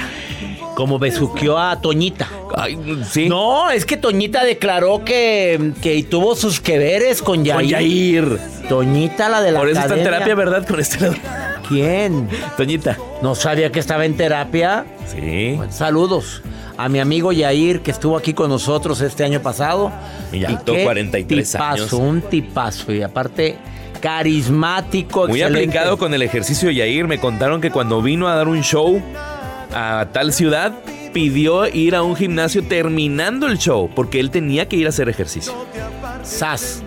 Como 0.74 0.98
besuqueó 0.98 1.58
a 1.58 1.80
Toñita. 1.80 2.28
Ay, 2.56 2.78
sí. 3.08 3.28
No, 3.28 3.70
es 3.70 3.84
que 3.84 3.96
Toñita 3.96 4.44
declaró 4.44 5.04
que, 5.04 5.72
que 5.82 6.02
tuvo 6.04 6.36
sus 6.36 6.60
que 6.60 6.78
veres 6.78 7.22
con 7.22 7.44
Yair. 7.44 7.60
Con 7.60 7.68
Yair. 7.68 8.38
Toñita, 8.68 9.28
la 9.28 9.42
de 9.42 9.52
la 9.52 9.58
Por 9.58 9.68
eso 9.68 9.80
está 9.80 9.96
en 9.96 10.04
terapia, 10.04 10.34
¿verdad? 10.34 10.66
Con 10.66 10.80
este 10.80 11.00
lado. 11.00 11.16
¿Quién? 11.70 12.28
Toñita. 12.56 12.98
No 13.22 13.34
sabía 13.34 13.70
que 13.70 13.78
estaba 13.78 14.04
en 14.04 14.16
terapia. 14.16 14.84
Sí. 15.06 15.54
Bueno, 15.56 15.72
saludos 15.72 16.42
a 16.76 16.88
mi 16.88 16.98
amigo 16.98 17.30
Yair 17.30 17.80
que 17.80 17.92
estuvo 17.92 18.16
aquí 18.16 18.34
con 18.34 18.48
nosotros 18.50 19.00
este 19.00 19.22
año 19.22 19.40
pasado. 19.40 19.92
Y 20.32 20.40
qué 20.40 20.82
43 20.82 21.52
tipazo, 21.52 21.64
años. 21.72 21.92
Un 21.92 22.22
tipazo 22.22 22.92
y 22.92 23.02
aparte 23.02 23.56
carismático, 24.00 25.28
Muy 25.28 25.40
excelente. 25.40 25.68
aplicado 25.78 25.96
con 25.98 26.12
el 26.12 26.22
ejercicio 26.22 26.68
de 26.68 26.74
Yair. 26.74 27.06
Me 27.06 27.18
contaron 27.18 27.60
que 27.60 27.70
cuando 27.70 28.02
vino 28.02 28.26
a 28.28 28.34
dar 28.34 28.48
un 28.48 28.62
show 28.62 29.00
a 29.72 30.08
tal 30.12 30.32
ciudad, 30.32 30.72
pidió 31.12 31.66
ir 31.68 31.94
a 31.94 32.02
un 32.02 32.16
gimnasio 32.16 32.64
terminando 32.64 33.46
el 33.46 33.58
show, 33.58 33.88
porque 33.94 34.18
él 34.18 34.30
tenía 34.30 34.68
que 34.68 34.76
ir 34.76 34.86
a 34.86 34.88
hacer 34.88 35.08
ejercicio. 35.08 35.52
Sas. 36.24 36.82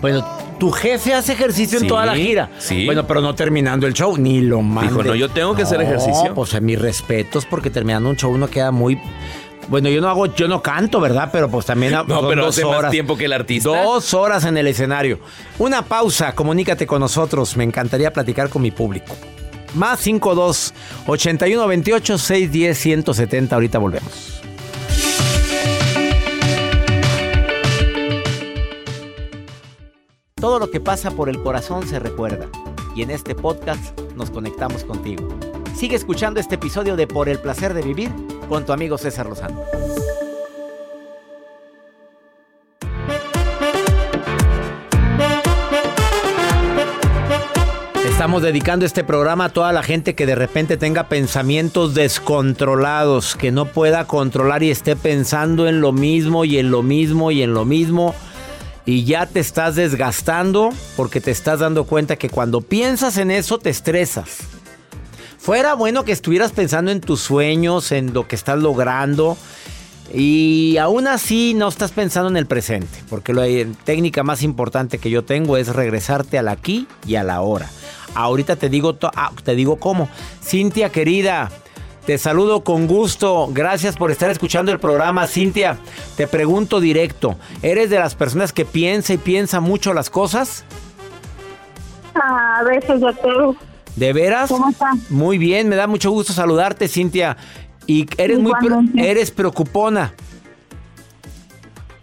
Bueno, 0.00 0.26
tu 0.60 0.70
jefe 0.70 1.12
hace 1.14 1.32
ejercicio 1.32 1.78
en 1.78 1.82
Sí, 1.82 1.88
toda 1.88 2.06
la 2.06 2.14
gira. 2.14 2.50
sí. 2.58 2.84
Bueno, 2.86 3.04
pero 3.06 3.20
no 3.20 3.34
terminando 3.34 3.88
el 3.88 3.94
show, 3.94 4.16
ni 4.16 4.40
lo 4.40 4.62
mande. 4.62 4.90
Dijo, 4.92 5.02
no, 5.02 5.14
yo 5.16 5.28
tengo 5.30 5.56
que 5.56 5.62
hacer 5.62 5.80
ejercicio. 5.80 6.32
Pues 6.34 6.54
a 6.54 6.60
mis 6.60 6.78
respetos, 6.78 7.46
porque 7.46 7.70
terminando 7.70 8.08
un 8.08 8.16
show 8.16 8.30
uno 8.32 8.46
queda 8.48 8.70
muy. 8.70 9.00
Bueno, 9.68 9.88
yo 9.88 10.00
no 10.00 10.08
hago, 10.08 10.26
yo 10.34 10.48
no 10.48 10.62
canto, 10.62 11.00
¿verdad? 11.00 11.28
Pero 11.32 11.48
pues 11.48 11.64
también 11.66 11.92
No, 11.92 12.04
son 12.06 12.28
pero 12.28 12.46
hace 12.46 12.64
más 12.64 12.90
tiempo 12.90 13.16
que 13.16 13.26
el 13.26 13.32
artista. 13.32 13.68
Dos 13.82 14.14
horas 14.14 14.44
en 14.44 14.56
el 14.56 14.66
escenario. 14.66 15.18
Una 15.58 15.82
pausa, 15.82 16.34
comunícate 16.34 16.86
con 16.86 17.00
nosotros. 17.00 17.56
Me 17.56 17.64
encantaría 17.64 18.12
platicar 18.12 18.48
con 18.48 18.62
mi 18.62 18.70
público. 18.70 19.14
Más 19.74 20.00
52 20.00 20.74
81 21.06 21.66
28 21.68 22.18
610 22.18 22.78
170. 22.78 23.54
Ahorita 23.54 23.78
volvemos. 23.78 24.39
Todo 30.40 30.58
lo 30.58 30.70
que 30.70 30.80
pasa 30.80 31.10
por 31.10 31.28
el 31.28 31.42
corazón 31.42 31.86
se 31.86 31.98
recuerda. 31.98 32.46
Y 32.96 33.02
en 33.02 33.10
este 33.10 33.34
podcast 33.34 34.00
nos 34.16 34.30
conectamos 34.30 34.84
contigo. 34.84 35.28
Sigue 35.76 35.96
escuchando 35.96 36.40
este 36.40 36.54
episodio 36.54 36.96
de 36.96 37.06
Por 37.06 37.28
el 37.28 37.38
placer 37.38 37.74
de 37.74 37.82
vivir 37.82 38.10
con 38.48 38.64
tu 38.64 38.72
amigo 38.72 38.96
César 38.96 39.26
Lozano. 39.26 39.62
Estamos 48.06 48.42
dedicando 48.42 48.86
este 48.86 49.04
programa 49.04 49.46
a 49.46 49.48
toda 49.50 49.72
la 49.72 49.82
gente 49.82 50.14
que 50.14 50.24
de 50.24 50.36
repente 50.36 50.78
tenga 50.78 51.08
pensamientos 51.08 51.94
descontrolados, 51.94 53.36
que 53.36 53.52
no 53.52 53.66
pueda 53.66 54.06
controlar 54.06 54.62
y 54.62 54.70
esté 54.70 54.96
pensando 54.96 55.68
en 55.68 55.82
lo 55.82 55.92
mismo 55.92 56.46
y 56.46 56.56
en 56.56 56.70
lo 56.70 56.82
mismo 56.82 57.30
y 57.30 57.42
en 57.42 57.52
lo 57.52 57.66
mismo. 57.66 58.14
Y 58.86 59.04
ya 59.04 59.26
te 59.26 59.40
estás 59.40 59.74
desgastando 59.74 60.70
porque 60.96 61.20
te 61.20 61.30
estás 61.30 61.60
dando 61.60 61.84
cuenta 61.84 62.16
que 62.16 62.30
cuando 62.30 62.60
piensas 62.60 63.18
en 63.18 63.30
eso 63.30 63.58
te 63.58 63.70
estresas. 63.70 64.38
Fuera 65.38 65.74
bueno 65.74 66.04
que 66.04 66.12
estuvieras 66.12 66.52
pensando 66.52 66.90
en 66.90 67.00
tus 67.00 67.20
sueños, 67.20 67.92
en 67.92 68.12
lo 68.12 68.28
que 68.28 68.36
estás 68.36 68.58
logrando. 68.58 69.36
Y 70.12 70.76
aún 70.78 71.06
así 71.06 71.54
no 71.54 71.68
estás 71.68 71.92
pensando 71.92 72.28
en 72.28 72.36
el 72.36 72.46
presente, 72.46 72.98
porque 73.08 73.32
la 73.32 73.46
técnica 73.84 74.22
más 74.24 74.42
importante 74.42 74.98
que 74.98 75.08
yo 75.08 75.24
tengo 75.24 75.56
es 75.56 75.68
regresarte 75.68 76.36
al 76.36 76.48
aquí 76.48 76.88
y 77.06 77.14
a 77.14 77.22
la 77.22 77.36
ahora. 77.36 77.70
Ahorita 78.14 78.56
te 78.56 78.68
digo, 78.68 78.98
ah, 79.14 79.30
te 79.44 79.54
digo 79.54 79.76
cómo. 79.76 80.08
Cintia 80.42 80.90
querida, 80.90 81.50
te 82.06 82.18
saludo 82.18 82.64
con 82.64 82.86
gusto. 82.86 83.48
Gracias 83.52 83.96
por 83.96 84.10
estar 84.10 84.30
escuchando 84.30 84.72
el 84.72 84.80
programa, 84.80 85.26
Cintia. 85.26 85.76
Te 86.16 86.26
pregunto 86.26 86.80
directo, 86.80 87.36
¿eres 87.62 87.90
de 87.90 87.98
las 87.98 88.14
personas 88.14 88.52
que 88.52 88.64
piensa 88.64 89.12
y 89.12 89.18
piensa 89.18 89.60
mucho 89.60 89.92
las 89.92 90.10
cosas? 90.10 90.64
A 92.14 92.62
veces, 92.64 93.00
doctor. 93.00 93.54
¿De 93.96 94.12
veras? 94.12 94.50
¿Cómo 94.50 94.70
está? 94.70 94.92
Muy 95.10 95.38
bien, 95.38 95.68
me 95.68 95.76
da 95.76 95.86
mucho 95.86 96.10
gusto 96.10 96.32
saludarte, 96.32 96.88
Cintia. 96.88 97.36
Y 97.86 98.06
eres 98.16 98.38
muy 98.38 98.52
eres 98.96 99.30
preocupona. 99.30 100.12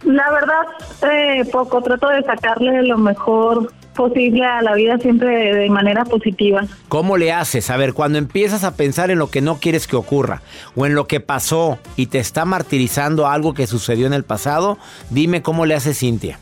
La 0.04 0.30
verdad, 0.30 1.12
eh, 1.12 1.44
poco. 1.50 1.82
Trato 1.82 2.08
de 2.08 2.22
sacarle 2.22 2.82
lo 2.84 2.98
mejor 2.98 3.72
posible 3.98 4.44
a 4.44 4.62
la 4.62 4.74
vida 4.74 4.96
siempre 4.98 5.28
de, 5.28 5.54
de 5.54 5.70
manera 5.70 6.04
positiva. 6.04 6.64
¿Cómo 6.88 7.16
le 7.16 7.32
haces? 7.32 7.68
A 7.68 7.76
ver, 7.76 7.94
cuando 7.94 8.16
empiezas 8.16 8.62
a 8.62 8.76
pensar 8.76 9.10
en 9.10 9.18
lo 9.18 9.28
que 9.28 9.40
no 9.40 9.56
quieres 9.56 9.88
que 9.88 9.96
ocurra 9.96 10.40
o 10.76 10.86
en 10.86 10.94
lo 10.94 11.08
que 11.08 11.18
pasó 11.18 11.80
y 11.96 12.06
te 12.06 12.20
está 12.20 12.44
martirizando 12.44 13.26
algo 13.26 13.54
que 13.54 13.66
sucedió 13.66 14.06
en 14.06 14.12
el 14.12 14.22
pasado, 14.22 14.78
dime 15.10 15.42
cómo 15.42 15.66
le 15.66 15.74
hace 15.74 15.94
Cintia. 15.94 16.38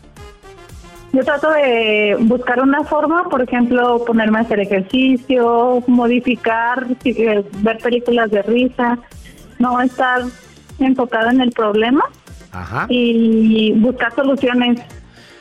Yo 1.14 1.24
trato 1.24 1.50
de 1.50 2.14
buscar 2.20 2.60
una 2.60 2.84
forma, 2.84 3.24
por 3.30 3.40
ejemplo, 3.40 4.04
ponerme 4.04 4.36
a 4.36 4.42
hacer 4.42 4.60
ejercicio, 4.60 5.82
modificar, 5.86 6.86
ver 7.62 7.78
películas 7.78 8.30
de 8.30 8.42
risa, 8.42 8.98
no 9.58 9.80
estar 9.80 10.24
enfocada 10.78 11.30
en 11.30 11.40
el 11.40 11.52
problema 11.52 12.04
Ajá. 12.52 12.84
y 12.90 13.72
buscar 13.76 14.14
soluciones. 14.14 14.82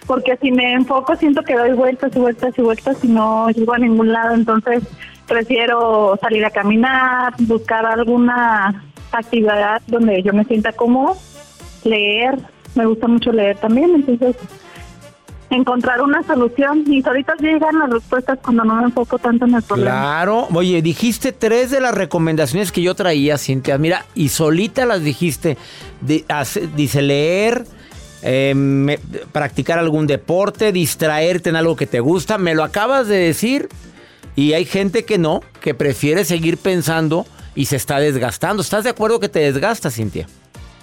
Porque 0.08 0.38
si 0.42 0.52
me 0.52 0.74
enfoco 0.74 1.16
siento 1.16 1.42
que 1.44 1.56
doy 1.56 1.74
vueltas 1.74 2.16
y 2.16 2.20
vueltas 2.20 2.54
y 2.58 2.62
vueltas 2.62 3.04
y 3.04 3.08
no 3.08 3.50
llego 3.50 3.74
a 3.74 3.80
ningún 3.80 4.12
lado. 4.12 4.36
Entonces 4.36 4.84
prefiero 5.28 6.18
salir 6.22 6.46
a 6.46 6.50
caminar, 6.50 7.34
buscar 7.40 7.86
alguna 7.86 8.84
actividad 9.12 9.82
donde 9.88 10.22
yo 10.22 10.34
me 10.34 10.44
sienta 10.46 10.72
cómodo, 10.74 11.18
leer, 11.84 12.38
me 12.76 12.86
gusta 12.86 13.08
mucho 13.08 13.32
leer 13.32 13.58
también, 13.58 13.96
entonces 13.96 14.36
encontrar 15.50 16.02
una 16.02 16.24
solución 16.24 16.84
y 16.88 17.06
ahorita 17.06 17.36
llegan 17.40 17.80
las 17.80 17.90
respuestas 17.90 18.40
cuando 18.42 18.64
no 18.66 18.76
me 18.76 18.84
enfoco 18.86 19.18
tanto 19.20 19.46
en 19.46 19.56
el 19.56 19.62
problema. 19.62 19.92
Claro, 19.92 20.48
oye, 20.54 20.82
dijiste 20.82 21.32
tres 21.32 21.72
de 21.72 21.80
las 21.80 21.94
recomendaciones 21.94 22.72
que 22.72 22.82
yo 22.82 22.96
traía, 22.96 23.38
Cintia, 23.38 23.78
mira, 23.78 24.06
y 24.16 24.30
solita 24.30 24.86
las 24.86 25.04
dijiste, 25.04 25.58
dice 26.76 27.02
leer, 27.02 27.66
eh, 28.28 29.00
practicar 29.32 29.78
algún 29.78 30.08
deporte, 30.08 30.72
distraerte 30.72 31.50
en 31.50 31.56
algo 31.56 31.76
que 31.76 31.86
te 31.86 32.00
gusta, 32.00 32.40
me 32.40 32.56
lo 32.56 32.64
acabas 32.64 33.08
de 33.08 33.18
decir 33.18 33.70
y 34.36 34.54
hay 34.54 34.66
gente 34.66 35.06
que 35.06 35.20
no, 35.20 35.42
que 35.62 35.76
prefiere 35.76 36.26
seguir 36.26 36.58
pensando 36.58 37.28
y 37.54 37.66
se 37.66 37.76
está 37.76 38.00
desgastando. 38.00 38.64
¿Estás 38.64 38.84
de 38.84 38.90
acuerdo 38.90 39.20
que 39.20 39.30
te 39.30 39.40
desgasta, 39.40 39.92
Cintia? 39.92 40.28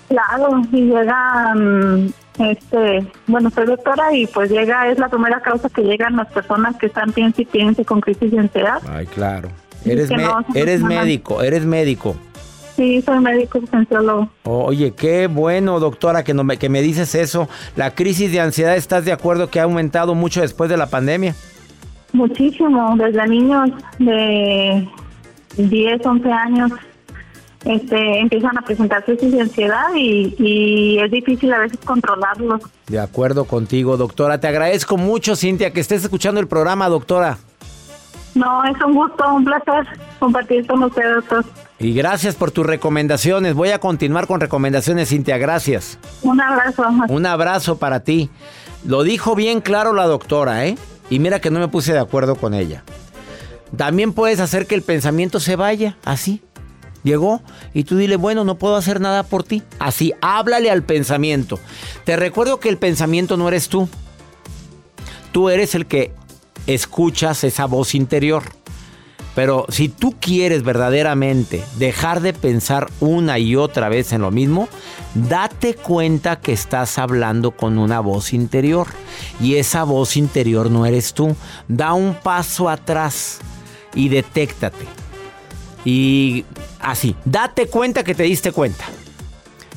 Claro, 0.09 0.63
y 0.71 0.83
llega, 0.83 1.55
este, 2.39 3.07
bueno, 3.27 3.51
soy 3.51 3.67
doctora 3.67 4.15
y 4.15 4.29
pues 4.29 4.49
llega, 4.49 4.89
es 4.89 4.99
la 4.99 5.09
primera 5.09 5.41
causa 5.41 5.69
que 5.69 5.83
llegan 5.83 6.15
las 6.17 6.29
personas 6.29 6.77
que 6.77 6.87
están 6.87 7.13
piense 7.13 7.43
y 7.43 7.47
piense 7.47 7.85
con 7.85 8.01
crisis 8.01 8.31
de 8.31 8.39
ansiedad. 8.39 8.81
Ay, 8.89 9.07
claro. 9.07 9.49
Eres, 9.85 10.11
eres 10.55 10.81
médico, 10.81 11.43
eres 11.43 11.65
médico. 11.65 12.15
Sí, 12.77 13.03
soy 13.03 13.21
médico 13.21 13.61
sensiólogo. 13.71 14.29
Oye, 14.45 14.95
qué 14.95 15.27
bueno, 15.27 15.79
doctora, 15.79 16.25
que, 16.25 16.33
no 16.33 16.43
me, 16.43 16.57
que 16.57 16.69
me 16.69 16.81
dices 16.81 17.15
eso. 17.15 17.49
La 17.77 17.95
crisis 17.95 18.33
de 18.33 18.41
ansiedad, 18.41 18.77
¿estás 18.77 19.05
de 19.05 19.13
acuerdo 19.13 19.51
que 19.51 19.61
ha 19.61 19.65
aumentado 19.65 20.15
mucho 20.15 20.41
después 20.41 20.71
de 20.71 20.77
la 20.77 20.87
pandemia? 20.87 21.35
Muchísimo, 22.13 22.95
desde 22.97 23.27
niños 23.27 23.71
de 23.99 24.89
10, 25.57 26.07
11 26.07 26.33
años 26.33 26.73
este, 27.65 28.19
empiezan 28.19 28.59
a 28.59 28.63
presentar 28.63 29.05
crisis 29.05 29.33
de 29.33 29.41
ansiedad 29.43 29.95
y, 29.95 30.35
y, 30.39 30.99
es 30.99 31.11
difícil 31.11 31.53
a 31.53 31.59
veces 31.61 31.79
controlarlos. 31.85 32.61
De 32.89 32.99
acuerdo 32.99 33.45
contigo, 33.45 33.97
doctora. 33.97 34.41
Te 34.41 34.49
agradezco 34.49 34.97
mucho, 34.97 35.37
Cintia, 35.37 35.73
que 35.73 35.81
estés 35.81 36.03
escuchando 36.03 36.41
el 36.41 36.49
programa, 36.49 36.89
doctora. 36.89 37.39
No, 38.35 38.65
es 38.65 38.83
un 38.85 38.95
gusto, 38.95 39.33
un 39.33 39.45
placer 39.45 39.87
compartir 40.19 40.67
con 40.67 40.83
ustedes, 40.83 41.17
doctor. 41.17 41.45
Y 41.83 41.95
gracias 41.95 42.37
por 42.37 42.53
tus 42.53 42.65
recomendaciones. 42.65 43.55
Voy 43.55 43.71
a 43.71 43.81
continuar 43.81 44.29
con 44.29 44.41
recomendaciones, 44.41 45.09
Cintia. 45.09 45.37
Gracias. 45.37 45.99
Un 46.23 46.41
abrazo. 46.41 46.85
Un 47.09 47.27
abrazo 47.27 47.77
para 47.77 48.01
ti. 48.01 48.31
Lo 48.85 49.03
dijo 49.03 49.35
bien 49.35 49.61
claro 49.61 49.93
la 49.93 50.07
doctora, 50.07 50.65
¿eh? 50.65 50.79
Y 51.11 51.19
mira 51.19 51.41
que 51.41 51.51
no 51.51 51.59
me 51.59 51.67
puse 51.67 51.93
de 51.93 51.99
acuerdo 51.99 52.37
con 52.37 52.55
ella. 52.55 52.85
También 53.77 54.13
puedes 54.13 54.39
hacer 54.39 54.69
que 54.69 54.77
el 54.77 54.83
pensamiento 54.83 55.41
se 55.41 55.57
vaya, 55.57 55.97
así. 56.05 56.41
Llegó 57.03 57.43
y 57.75 57.83
tú 57.83 57.97
dile, 57.97 58.15
bueno, 58.15 58.45
no 58.45 58.59
puedo 58.59 58.77
hacer 58.77 59.01
nada 59.01 59.25
por 59.25 59.43
ti. 59.43 59.65
Así, 59.81 60.15
háblale 60.21 60.71
al 60.71 60.85
pensamiento. 60.85 61.59
Te 62.05 62.15
recuerdo 62.15 62.61
que 62.61 62.69
el 62.69 62.79
pensamiento 62.79 63.37
no 63.37 63.49
eres 63.49 63.69
tú. 63.69 63.89
Tú 65.33 65.51
eres 65.51 65.75
el 65.75 65.87
que 65.87 66.15
escuchas 66.69 67.43
esa 67.43 67.65
voz 67.67 67.97
interior. 67.97 68.45
Pero 69.35 69.67
si 69.69 69.89
tú 69.89 70.15
quieres 70.21 70.63
verdaderamente 70.63 71.63
dejar 71.79 72.21
de 72.21 72.33
pensar 72.33 72.91
una 73.01 73.39
y 73.39 73.57
otra 73.57 73.89
vez 73.89 74.13
en 74.13 74.23
lo 74.23 74.31
mismo, 74.31 74.69
date 75.15 75.75
cuenta 75.75 76.41
que 76.41 76.53
estás 76.53 76.99
hablando 76.99 77.53
con 77.53 77.79
una 77.79 78.01
voz 78.01 78.33
interior. 78.33 78.89
Y 79.41 79.57
esa 79.57 79.85
voz 79.85 80.17
interior 80.17 80.71
no 80.71 80.87
eres 80.87 81.15
tú. 81.15 81.35
Da 81.69 81.95
un 81.95 82.15
paso 82.15 82.69
atrás 82.69 83.39
y 83.95 84.09
detéctate. 84.09 84.85
Y 85.85 86.45
así, 86.81 87.17
date 87.25 87.67
cuenta 87.67 88.05
que 88.05 88.15
te 88.15 88.25
diste 88.25 88.53
cuenta 88.53 88.85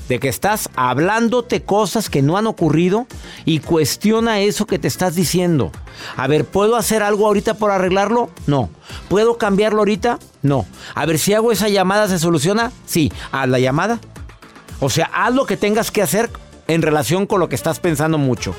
de 0.10 0.20
que 0.20 0.30
estás 0.30 0.70
hablándote 0.76 1.64
cosas 1.64 2.10
que 2.10 2.22
no 2.22 2.38
han 2.38 2.48
ocurrido 2.48 3.08
y 3.44 3.60
cuestiona 3.60 4.40
eso 4.40 4.66
que 4.66 4.80
te 4.80 4.88
estás 4.88 5.16
diciendo. 5.16 5.72
A 6.16 6.28
ver, 6.28 6.46
¿puedo 6.46 6.76
hacer 6.76 7.04
algo 7.04 7.28
ahorita 7.28 7.56
por 7.56 7.72
arreglarlo? 7.72 8.30
No. 8.48 8.70
¿Puedo 9.10 9.38
cambiarlo 9.38 9.80
ahorita? 9.80 10.20
No. 10.42 10.66
A 10.94 11.06
ver, 11.06 11.20
si 11.20 11.34
hago 11.34 11.52
esa 11.52 11.70
llamada, 11.70 12.08
¿se 12.08 12.20
soluciona? 12.20 12.72
Sí. 12.86 13.12
¿Haz 13.32 13.50
la 13.50 13.60
llamada? 13.60 14.00
O 14.80 14.90
sea, 14.90 15.10
haz 15.14 15.34
lo 15.34 15.46
que 15.46 15.58
tengas 15.58 15.92
que 15.92 16.02
hacer 16.02 16.30
en 16.68 16.82
relación 16.82 17.28
con 17.28 17.40
lo 17.40 17.50
que 17.50 17.56
estás 17.56 17.80
pensando 17.80 18.18
mucho. 18.18 18.56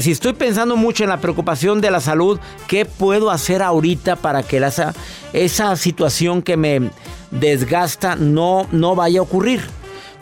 Si 0.00 0.10
estoy 0.10 0.32
pensando 0.32 0.76
mucho 0.76 1.04
en 1.04 1.10
la 1.10 1.20
preocupación 1.20 1.80
de 1.80 1.90
la 1.90 2.00
salud, 2.00 2.38
¿qué 2.68 2.84
puedo 2.84 3.30
hacer 3.30 3.62
ahorita 3.62 4.16
para 4.16 4.42
que 4.42 4.58
esa, 4.58 4.94
esa 5.32 5.76
situación 5.76 6.42
que 6.42 6.56
me 6.56 6.90
desgasta 7.30 8.16
no, 8.16 8.66
no 8.72 8.94
vaya 8.94 9.20
a 9.20 9.22
ocurrir? 9.22 9.62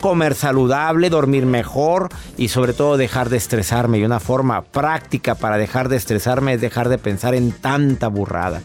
Comer 0.03 0.35
saludable, 0.35 1.09
dormir 1.09 1.45
mejor 1.45 2.09
y 2.35 2.49
sobre 2.49 2.73
todo 2.73 2.97
dejar 2.97 3.29
de 3.29 3.37
estresarme. 3.37 3.99
Y 3.99 4.03
una 4.03 4.19
forma 4.19 4.61
práctica 4.61 5.33
para 5.33 5.57
dejar 5.57 5.87
de 5.87 5.95
estresarme 5.95 6.55
es 6.55 6.59
dejar 6.59 6.89
de 6.89 6.97
pensar 6.97 7.35
en 7.35 7.53
tanta 7.53 8.09
burrada. 8.09 8.61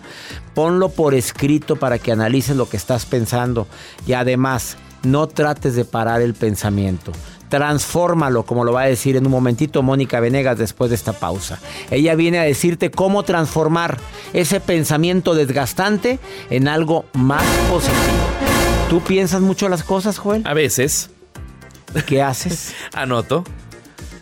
Ponlo 0.54 0.88
por 0.88 1.14
escrito 1.14 1.76
para 1.76 2.00
que 2.00 2.10
analices 2.10 2.56
lo 2.56 2.68
que 2.68 2.76
estás 2.76 3.06
pensando 3.06 3.68
y 4.04 4.14
además 4.14 4.78
no 5.04 5.28
trates 5.28 5.76
de 5.76 5.84
parar 5.84 6.22
el 6.22 6.34
pensamiento. 6.34 7.12
Transfórmalo, 7.48 8.42
como 8.42 8.64
lo 8.64 8.72
va 8.72 8.82
a 8.82 8.86
decir 8.86 9.14
en 9.14 9.24
un 9.24 9.30
momentito 9.30 9.84
Mónica 9.84 10.18
Venegas 10.18 10.58
después 10.58 10.90
de 10.90 10.96
esta 10.96 11.12
pausa. 11.12 11.60
Ella 11.92 12.16
viene 12.16 12.40
a 12.40 12.42
decirte 12.42 12.90
cómo 12.90 13.22
transformar 13.22 13.98
ese 14.32 14.58
pensamiento 14.58 15.36
desgastante 15.36 16.18
en 16.50 16.66
algo 16.66 17.04
más 17.12 17.44
positivo. 17.70 18.26
¿Tú 18.90 19.00
piensas 19.02 19.40
mucho 19.40 19.68
las 19.68 19.84
cosas, 19.84 20.18
Joel? 20.18 20.42
A 20.44 20.52
veces. 20.52 21.10
¿Qué 22.06 22.22
haces? 22.22 22.74
Anoto. 22.92 23.44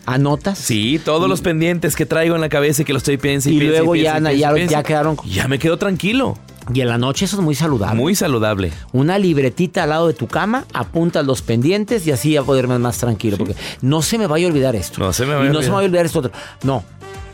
¿Anotas? 0.05 0.57
Sí, 0.57 1.01
todos 1.03 1.27
los 1.27 1.41
pendientes 1.41 1.95
que 1.95 2.05
traigo 2.05 2.35
en 2.35 2.41
la 2.41 2.47
cabeza 2.47 2.81
y 2.81 2.85
que 2.85 2.93
lo 2.93 2.97
estoy 2.97 3.17
pensando. 3.17 3.61
Y, 3.61 3.67
luego 3.67 3.93
ya, 3.95 4.19
ya, 4.31 4.83
quedaron. 4.83 5.17
Ya 5.25 5.49
me 5.49 5.59
quedo 5.59 5.77
tranquilo. 5.77 6.37
Y 6.73 6.81
en 6.81 6.87
la 6.87 6.97
noche 6.97 7.25
eso 7.25 7.37
es 7.37 7.43
muy 7.43 7.55
saludable. 7.55 7.95
Muy 7.95 8.15
saludable. 8.15 8.71
Una 8.93 9.19
libretita 9.19 9.83
al 9.83 9.89
lado 9.89 10.07
de 10.07 10.13
tu 10.13 10.27
cama, 10.27 10.65
apuntas 10.73 11.25
los 11.25 11.41
pendientes 11.41 12.05
y 12.07 12.11
así 12.11 12.31
ya 12.31 12.43
poderme 12.43 12.77
más 12.79 12.97
tranquilo. 12.97 13.37
Porque 13.37 13.55
no 13.81 14.01
se 14.01 14.17
me 14.17 14.27
vaya 14.27 14.47
a 14.47 14.49
olvidar 14.49 14.75
esto. 14.75 14.99
No 14.99 15.13
se 15.13 15.23
me 15.23 15.33
vaya 15.33 15.37
a 15.37 15.41
olvidar. 15.41 15.55
No 15.55 15.61
se 15.61 15.67
me 15.67 15.75
vaya 15.75 15.85
a 15.85 15.89
olvidar 15.89 16.05
esto 16.05 16.19
otro. 16.19 16.31
No, 16.63 16.83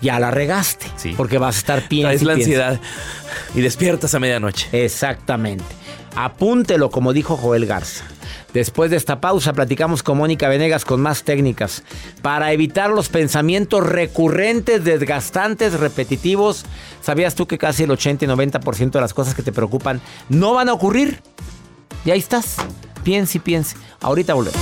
ya 0.02 0.20
la 0.20 0.32
regaste. 0.32 0.86
Sí. 0.98 1.14
Porque 1.16 1.38
vas 1.38 1.56
a 1.56 1.60
estar 1.60 1.88
piensas. 1.88 2.16
Es 2.16 2.24
la 2.24 2.34
ansiedad. 2.34 2.80
Y 3.56 3.62
despiertas 3.62 4.14
a 4.14 4.20
medianoche. 4.20 4.68
Exactamente. 4.72 5.66
Apúntelo, 6.16 6.92
como 6.92 7.14
dijo 7.14 7.38
Joel 7.38 7.66
Garza. 7.66 8.06
Después 8.54 8.92
de 8.92 8.98
esta 8.98 9.20
pausa 9.20 9.54
platicamos 9.54 10.04
con 10.04 10.18
Mónica 10.20 10.48
Venegas 10.48 10.86
con 10.86 11.02
más 11.02 11.24
técnicas 11.24 11.84
para 12.22 12.54
evitar 12.54 12.92
los 12.92 13.10
pensamientos 13.10 13.86
recurrentes, 13.86 14.84
desgastantes, 14.84 15.80
repetitivos. 15.80 16.66
¿Sabías 17.02 17.34
tú 17.34 17.48
que 17.48 17.58
casi 17.58 17.84
el 17.84 17.92
80 17.92 18.26
y 18.26 18.28
90% 18.28 18.92
de 18.92 19.02
las 19.02 19.14
cosas 19.14 19.34
que 19.34 19.42
te 19.42 19.52
preocupan 19.52 20.02
no 20.30 20.54
van 20.54 20.70
a 20.70 20.74
ocurrir? 20.74 21.22
Y 22.06 22.12
ahí 22.12 22.20
estás. 22.20 22.58
Piense 23.04 23.40
y 23.40 23.42
piense. 23.42 23.76
Ahorita 24.02 24.34
volvemos. 24.34 24.62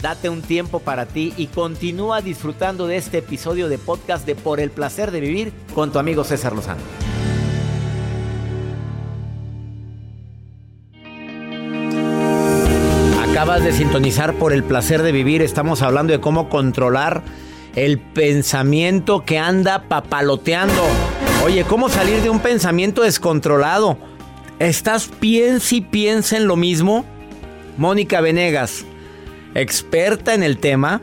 Date 0.00 0.28
un 0.28 0.42
tiempo 0.42 0.80
para 0.80 1.06
ti 1.06 1.32
y 1.36 1.46
continúa 1.46 2.20
disfrutando 2.20 2.86
de 2.86 2.96
este 2.96 3.18
episodio 3.18 3.68
de 3.68 3.78
podcast 3.78 4.26
de 4.26 4.34
Por 4.34 4.60
el 4.60 4.70
placer 4.70 5.10
de 5.10 5.20
vivir 5.20 5.52
con 5.74 5.92
tu 5.92 5.98
amigo 5.98 6.24
César 6.24 6.54
Lozano. 6.54 6.82
Acabas 13.30 13.64
de 13.64 13.72
sintonizar 13.72 14.34
por 14.34 14.52
el 14.52 14.62
placer 14.62 15.02
de 15.02 15.12
vivir. 15.12 15.42
Estamos 15.42 15.82
hablando 15.82 16.12
de 16.12 16.20
cómo 16.20 16.48
controlar 16.48 17.22
el 17.74 17.98
pensamiento 17.98 19.24
que 19.24 19.38
anda 19.38 19.88
papaloteando. 19.88 20.82
Oye, 21.44 21.64
¿cómo 21.64 21.88
salir 21.88 22.22
de 22.22 22.30
un 22.30 22.40
pensamiento 22.40 23.02
descontrolado? 23.02 23.98
¿Estás 24.58 25.08
piensa 25.08 25.74
y 25.74 25.80
piensa 25.80 26.36
en 26.36 26.46
lo 26.46 26.56
mismo? 26.56 27.04
Mónica 27.76 28.20
Venegas, 28.20 28.86
experta 29.54 30.34
en 30.34 30.42
el 30.42 30.58
tema 30.58 31.00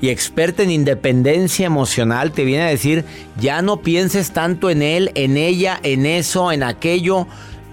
y 0.00 0.10
experta 0.10 0.62
en 0.62 0.70
independencia 0.70 1.66
emocional, 1.66 2.32
te 2.32 2.44
viene 2.44 2.64
a 2.64 2.68
decir, 2.68 3.04
ya 3.40 3.62
no 3.62 3.78
pienses 3.78 4.32
tanto 4.32 4.68
en 4.68 4.82
él, 4.82 5.10
en 5.14 5.36
ella, 5.36 5.78
en 5.82 6.04
eso, 6.04 6.52
en 6.52 6.62
aquello, 6.62 7.26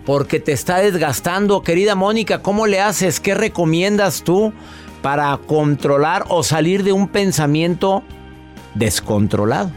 porque 0.06 0.40
te 0.40 0.54
está 0.54 0.78
desgastando. 0.78 1.62
Querida 1.62 1.96
Mónica, 1.96 2.40
¿cómo 2.42 2.68
le 2.68 2.80
haces? 2.80 3.20
¿Qué 3.20 3.34
recomiendas 3.36 4.24
tú 4.24 4.54
para 5.02 5.38
controlar 5.46 6.24
o 6.30 6.44
salir 6.44 6.84
de 6.84 6.94
un 6.94 7.08
pensamiento 7.10 8.04
descontrolado? 8.76 9.72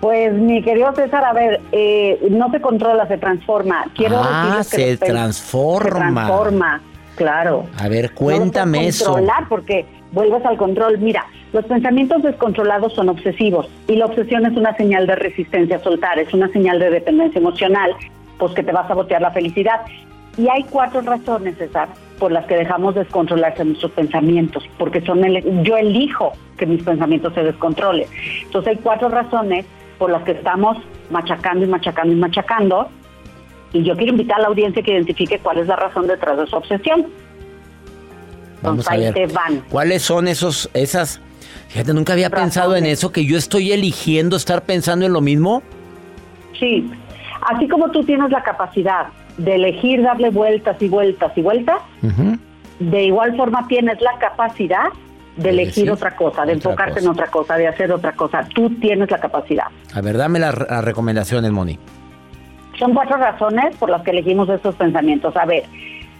Pues 0.00 0.32
mi 0.32 0.62
querido 0.62 0.92
César, 0.94 1.24
a 1.24 1.32
ver, 1.32 1.60
eh, 1.72 2.18
no 2.30 2.50
se 2.50 2.60
controla, 2.60 3.06
se 3.06 3.18
transforma. 3.18 3.84
Quiero 3.94 4.20
ah, 4.22 4.62
se 4.64 4.96
transforma. 4.96 6.08
Se 6.08 6.12
transforma, 6.12 6.82
claro. 7.20 7.66
A 7.76 7.86
ver, 7.88 8.14
cuéntame 8.14 8.88
eso. 8.88 9.12
Controlar 9.12 9.46
porque 9.46 9.84
vuelves 10.12 10.42
al 10.46 10.56
control. 10.56 10.96
Mira, 10.98 11.26
los 11.52 11.66
pensamientos 11.66 12.22
descontrolados 12.22 12.94
son 12.94 13.10
obsesivos 13.10 13.68
y 13.88 13.96
la 13.96 14.06
obsesión 14.06 14.46
es 14.46 14.56
una 14.56 14.74
señal 14.78 15.06
de 15.06 15.16
resistencia 15.16 15.76
a 15.76 15.80
soltar, 15.80 16.18
es 16.18 16.32
una 16.32 16.48
señal 16.48 16.78
de 16.78 16.88
dependencia 16.88 17.38
emocional, 17.38 17.94
pues 18.38 18.54
que 18.54 18.62
te 18.62 18.72
va 18.72 18.80
a 18.80 18.88
sabotear 18.88 19.20
la 19.20 19.32
felicidad. 19.32 19.82
Y 20.38 20.48
hay 20.48 20.64
cuatro 20.70 21.02
razones, 21.02 21.58
César, 21.58 21.88
por 22.18 22.32
las 22.32 22.46
que 22.46 22.56
dejamos 22.56 22.94
descontrolarse 22.94 23.66
nuestros 23.66 23.92
pensamientos, 23.92 24.64
porque 24.78 25.02
son 25.02 25.20
yo 25.62 25.76
elijo 25.76 26.32
que 26.56 26.64
mis 26.64 26.82
pensamientos 26.82 27.34
se 27.34 27.42
descontrolen. 27.42 28.06
Entonces 28.44 28.76
hay 28.76 28.82
cuatro 28.82 29.10
razones 29.10 29.66
por 29.98 30.10
las 30.10 30.22
que 30.22 30.32
estamos 30.32 30.78
machacando 31.10 31.66
y 31.66 31.68
machacando 31.68 32.14
y 32.14 32.16
machacando. 32.16 32.88
Y 33.72 33.84
yo 33.84 33.96
quiero 33.96 34.12
invitar 34.12 34.38
a 34.38 34.42
la 34.42 34.48
audiencia 34.48 34.82
que 34.82 34.92
identifique 34.92 35.38
cuál 35.38 35.58
es 35.58 35.66
la 35.66 35.76
razón 35.76 36.06
detrás 36.06 36.38
de 36.38 36.46
su 36.46 36.56
obsesión. 36.56 37.06
Vamos 38.62 38.88
a 38.88 38.96
ver. 38.96 39.32
van. 39.32 39.60
¿Cuáles 39.70 40.02
son 40.02 40.28
esos, 40.28 40.68
esas? 40.74 41.20
Fíjate, 41.68 41.94
nunca 41.94 42.12
había 42.12 42.30
pensado 42.30 42.74
en 42.76 42.84
eso, 42.84 43.12
que 43.12 43.24
yo 43.24 43.36
estoy 43.38 43.72
eligiendo 43.72 44.36
estar 44.36 44.62
pensando 44.62 45.06
en 45.06 45.12
lo 45.12 45.20
mismo. 45.20 45.62
Sí, 46.58 46.90
así 47.42 47.68
como 47.68 47.90
tú 47.90 48.04
tienes 48.04 48.30
la 48.30 48.42
capacidad 48.42 49.06
de 49.38 49.54
elegir 49.54 50.02
darle 50.02 50.30
vueltas 50.30 50.76
y 50.82 50.88
vueltas 50.88 51.32
y 51.36 51.42
vueltas, 51.42 51.80
de 52.80 53.04
igual 53.04 53.36
forma 53.36 53.66
tienes 53.68 54.00
la 54.00 54.18
capacidad 54.18 54.88
de 55.36 55.50
elegir 55.50 55.90
otra 55.90 56.16
cosa, 56.16 56.44
de 56.44 56.54
enfocarte 56.54 57.00
en 57.00 57.08
otra 57.08 57.28
cosa, 57.28 57.56
de 57.56 57.68
hacer 57.68 57.92
otra 57.92 58.12
cosa. 58.12 58.46
Tú 58.54 58.70
tienes 58.80 59.10
la 59.10 59.18
capacidad. 59.18 59.66
A 59.94 60.00
ver, 60.00 60.16
dame 60.16 60.38
las, 60.38 60.54
recomendaciones, 60.54 61.50
Moni. 61.50 61.78
Son 62.80 62.94
cuatro 62.94 63.18
razones 63.18 63.76
por 63.76 63.90
las 63.90 64.02
que 64.02 64.10
elegimos 64.10 64.48
estos 64.48 64.74
pensamientos. 64.74 65.36
A 65.36 65.44
ver, 65.44 65.64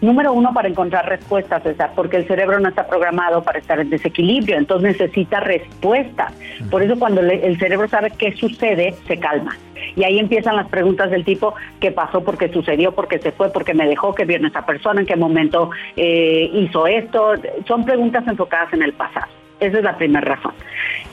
Número 0.02 0.32
uno, 0.32 0.54
para 0.54 0.66
encontrar 0.66 1.06
respuestas, 1.06 1.62
César, 1.62 1.92
porque 1.94 2.16
el 2.16 2.26
cerebro 2.26 2.58
no 2.58 2.70
está 2.70 2.86
programado 2.86 3.42
para 3.42 3.58
estar 3.58 3.80
en 3.80 3.90
desequilibrio, 3.90 4.56
entonces 4.56 4.98
necesita 4.98 5.40
respuestas. 5.40 6.32
Por 6.70 6.82
eso 6.82 6.98
cuando 6.98 7.20
el 7.20 7.58
cerebro 7.58 7.86
sabe 7.86 8.10
qué 8.16 8.34
sucede, 8.34 8.94
se 9.06 9.18
calma. 9.18 9.58
Y 9.96 10.04
ahí 10.04 10.18
empiezan 10.18 10.56
las 10.56 10.68
preguntas 10.68 11.10
del 11.10 11.22
tipo, 11.26 11.54
¿qué 11.80 11.90
pasó? 11.90 12.24
¿Por 12.24 12.38
qué 12.38 12.48
sucedió? 12.48 12.92
¿Por 12.92 13.08
qué 13.08 13.18
se 13.18 13.30
fue? 13.30 13.50
¿Por 13.50 13.62
qué 13.62 13.74
me 13.74 13.86
dejó? 13.86 14.14
¿Qué 14.14 14.24
vio 14.24 14.38
esa 14.38 14.64
persona? 14.64 15.00
¿En 15.00 15.06
qué 15.06 15.16
momento 15.16 15.70
eh, 15.96 16.50
hizo 16.50 16.86
esto? 16.86 17.34
Son 17.68 17.84
preguntas 17.84 18.26
enfocadas 18.26 18.72
en 18.72 18.82
el 18.82 18.94
pasado. 18.94 19.26
Esa 19.60 19.76
es 19.76 19.84
la 19.84 19.98
primera 19.98 20.34
razón. 20.34 20.54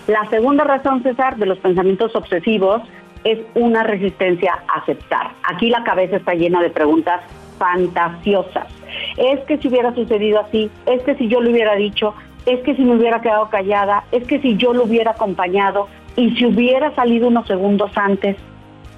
La 0.08 0.26
segunda 0.30 0.64
razón, 0.64 1.04
César, 1.04 1.36
de 1.36 1.46
los 1.46 1.60
pensamientos 1.60 2.16
obsesivos 2.16 2.82
es 3.32 3.40
una 3.56 3.84
resistencia 3.84 4.54
a 4.68 4.80
aceptar. 4.80 5.32
Aquí 5.44 5.70
la 5.70 5.84
cabeza 5.84 6.16
está 6.18 6.34
llena 6.34 6.62
de 6.62 6.70
preguntas 6.70 7.22
fantasiosas. 7.58 8.68
Es 9.18 9.42
que 9.42 9.58
si 9.58 9.68
hubiera 9.68 9.94
sucedido 9.94 10.40
así, 10.40 10.70
es 10.86 11.02
que 11.04 11.16
si 11.16 11.28
yo 11.28 11.42
lo 11.42 11.52
hubiera 11.52 11.76
dicho, 11.76 12.13
es 12.46 12.62
que 12.62 12.76
si 12.76 12.84
me 12.84 12.96
hubiera 12.96 13.20
quedado 13.22 13.50
callada, 13.50 14.06
es 14.12 14.24
que 14.24 14.40
si 14.40 14.56
yo 14.56 14.74
lo 14.74 14.86
hubiera 14.86 15.12
acompañado 15.12 15.90
y 16.16 16.32
si 16.36 16.46
hubiera 16.46 16.96
salido 16.96 17.28
unos 17.28 17.46
segundos 17.48 17.92
antes, 17.96 18.38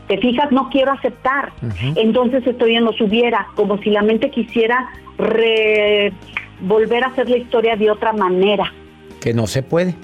te 0.07 0.17
fijas, 0.17 0.51
no 0.51 0.69
quiero 0.69 0.91
aceptar. 0.91 1.51
Entonces 1.95 2.45
estoy 2.45 2.75
en 2.75 2.85
los 2.85 2.99
hubiera, 3.01 3.47
como 3.55 3.77
si 3.79 3.89
la 3.89 4.03
mente 4.03 4.29
quisiera 4.29 4.89
volver 6.61 7.03
a 7.03 7.07
hacer 7.07 7.29
la 7.29 7.37
historia 7.37 7.75
de 7.75 7.89
otra 7.89 8.13
manera. 8.13 8.71
Que 9.21 9.33
no 9.33 9.47
se 9.47 9.63
puede. 9.63 9.95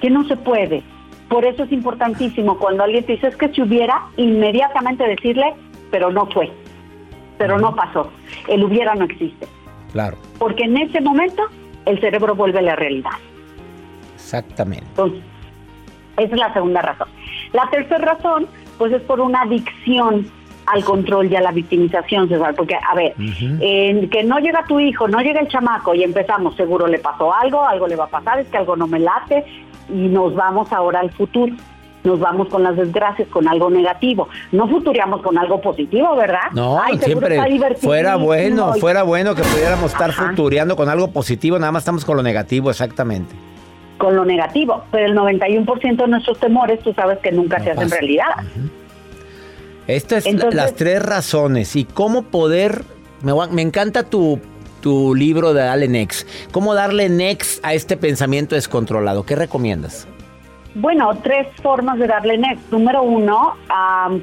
Que 0.00 0.10
no 0.10 0.24
se 0.24 0.36
puede. 0.36 0.82
Por 1.28 1.44
eso 1.44 1.64
es 1.64 1.72
importantísimo 1.72 2.58
cuando 2.58 2.84
alguien 2.84 3.04
te 3.04 3.12
dice 3.12 3.28
es 3.28 3.36
que 3.36 3.48
si 3.48 3.62
hubiera, 3.62 4.02
inmediatamente 4.16 5.06
decirle, 5.06 5.54
pero 5.90 6.10
no 6.10 6.26
fue 6.26 6.50
pero 7.38 7.58
no 7.58 7.74
pasó. 7.74 8.10
El 8.48 8.64
hubiera 8.64 8.94
no 8.94 9.04
existe. 9.04 9.46
Claro. 9.92 10.16
Porque 10.38 10.64
en 10.64 10.76
ese 10.76 11.00
momento 11.00 11.42
el 11.86 12.00
cerebro 12.00 12.34
vuelve 12.34 12.58
a 12.60 12.62
la 12.62 12.76
realidad. 12.76 13.12
Exactamente. 14.14 14.86
Entonces, 14.90 15.20
esa 16.16 16.34
es 16.34 16.40
la 16.40 16.52
segunda 16.52 16.82
razón. 16.82 17.08
La 17.52 17.68
tercera 17.70 18.14
razón, 18.14 18.46
pues 18.78 18.92
es 18.92 19.02
por 19.02 19.20
una 19.20 19.42
adicción 19.42 20.30
al 20.66 20.82
control 20.82 21.30
y 21.30 21.36
a 21.36 21.42
la 21.42 21.52
victimización, 21.52 22.28
César, 22.28 22.54
porque, 22.54 22.74
a 22.74 22.94
ver, 22.94 23.12
en 23.18 24.08
que 24.08 24.24
no 24.24 24.38
llega 24.38 24.64
tu 24.64 24.80
hijo, 24.80 25.06
no 25.06 25.20
llega 25.20 25.40
el 25.40 25.48
chamaco 25.48 25.94
y 25.94 26.02
empezamos, 26.02 26.56
seguro 26.56 26.86
le 26.86 26.98
pasó 26.98 27.34
algo, 27.34 27.62
algo 27.62 27.86
le 27.86 27.96
va 27.96 28.04
a 28.04 28.08
pasar, 28.08 28.38
es 28.38 28.48
que 28.48 28.56
algo 28.56 28.74
no 28.74 28.86
me 28.86 28.98
late 28.98 29.44
y 29.88 30.08
nos 30.08 30.34
vamos 30.34 30.72
ahora 30.72 31.00
al 31.00 31.10
futuro 31.10 31.54
nos 32.04 32.20
vamos 32.20 32.48
con 32.48 32.62
las 32.62 32.76
desgracias, 32.76 33.28
con 33.28 33.48
algo 33.48 33.70
negativo. 33.70 34.28
No 34.52 34.68
futuriamos 34.68 35.22
con 35.22 35.38
algo 35.38 35.60
positivo, 35.60 36.14
¿verdad? 36.14 36.50
No, 36.52 36.78
siempre 37.00 37.40
fuera 37.80 38.16
bueno, 38.16 38.74
fuera 38.74 39.02
bueno 39.02 39.34
que 39.34 39.42
pudiéramos 39.42 39.92
estar 39.92 40.12
futureando 40.12 40.76
con 40.76 40.88
algo 40.88 41.10
positivo, 41.10 41.58
nada 41.58 41.72
más 41.72 41.82
estamos 41.82 42.04
con 42.04 42.16
lo 42.16 42.22
negativo, 42.22 42.70
exactamente. 42.70 43.34
Con 43.98 44.16
lo 44.16 44.24
negativo, 44.24 44.84
pero 44.90 45.06
el 45.06 45.16
91% 45.16 45.96
de 45.96 46.08
nuestros 46.08 46.38
temores, 46.38 46.80
tú 46.80 46.92
sabes 46.92 47.18
que 47.20 47.32
nunca 47.32 47.60
se 47.60 47.70
hacen 47.70 47.90
realidad. 47.90 48.26
Estas 49.86 50.26
es 50.26 50.54
las 50.54 50.74
tres 50.74 51.02
razones 51.02 51.74
y 51.76 51.84
cómo 51.84 52.22
poder, 52.22 52.84
me, 53.22 53.32
me 53.50 53.62
encanta 53.62 54.02
tu 54.02 54.40
tu 54.84 55.14
libro 55.14 55.54
de 55.54 55.62
Dale 55.62 55.88
Next. 55.88 56.28
¿Cómo 56.52 56.74
darle 56.74 57.08
next 57.08 57.64
a 57.64 57.72
este 57.72 57.96
pensamiento 57.96 58.54
descontrolado? 58.54 59.24
¿Qué 59.24 59.34
recomiendas? 59.34 60.06
Bueno, 60.74 61.10
tres 61.22 61.46
formas 61.62 61.98
de 61.98 62.06
darle 62.06 62.36
next. 62.36 62.70
Número 62.70 63.02
uno, 63.02 63.54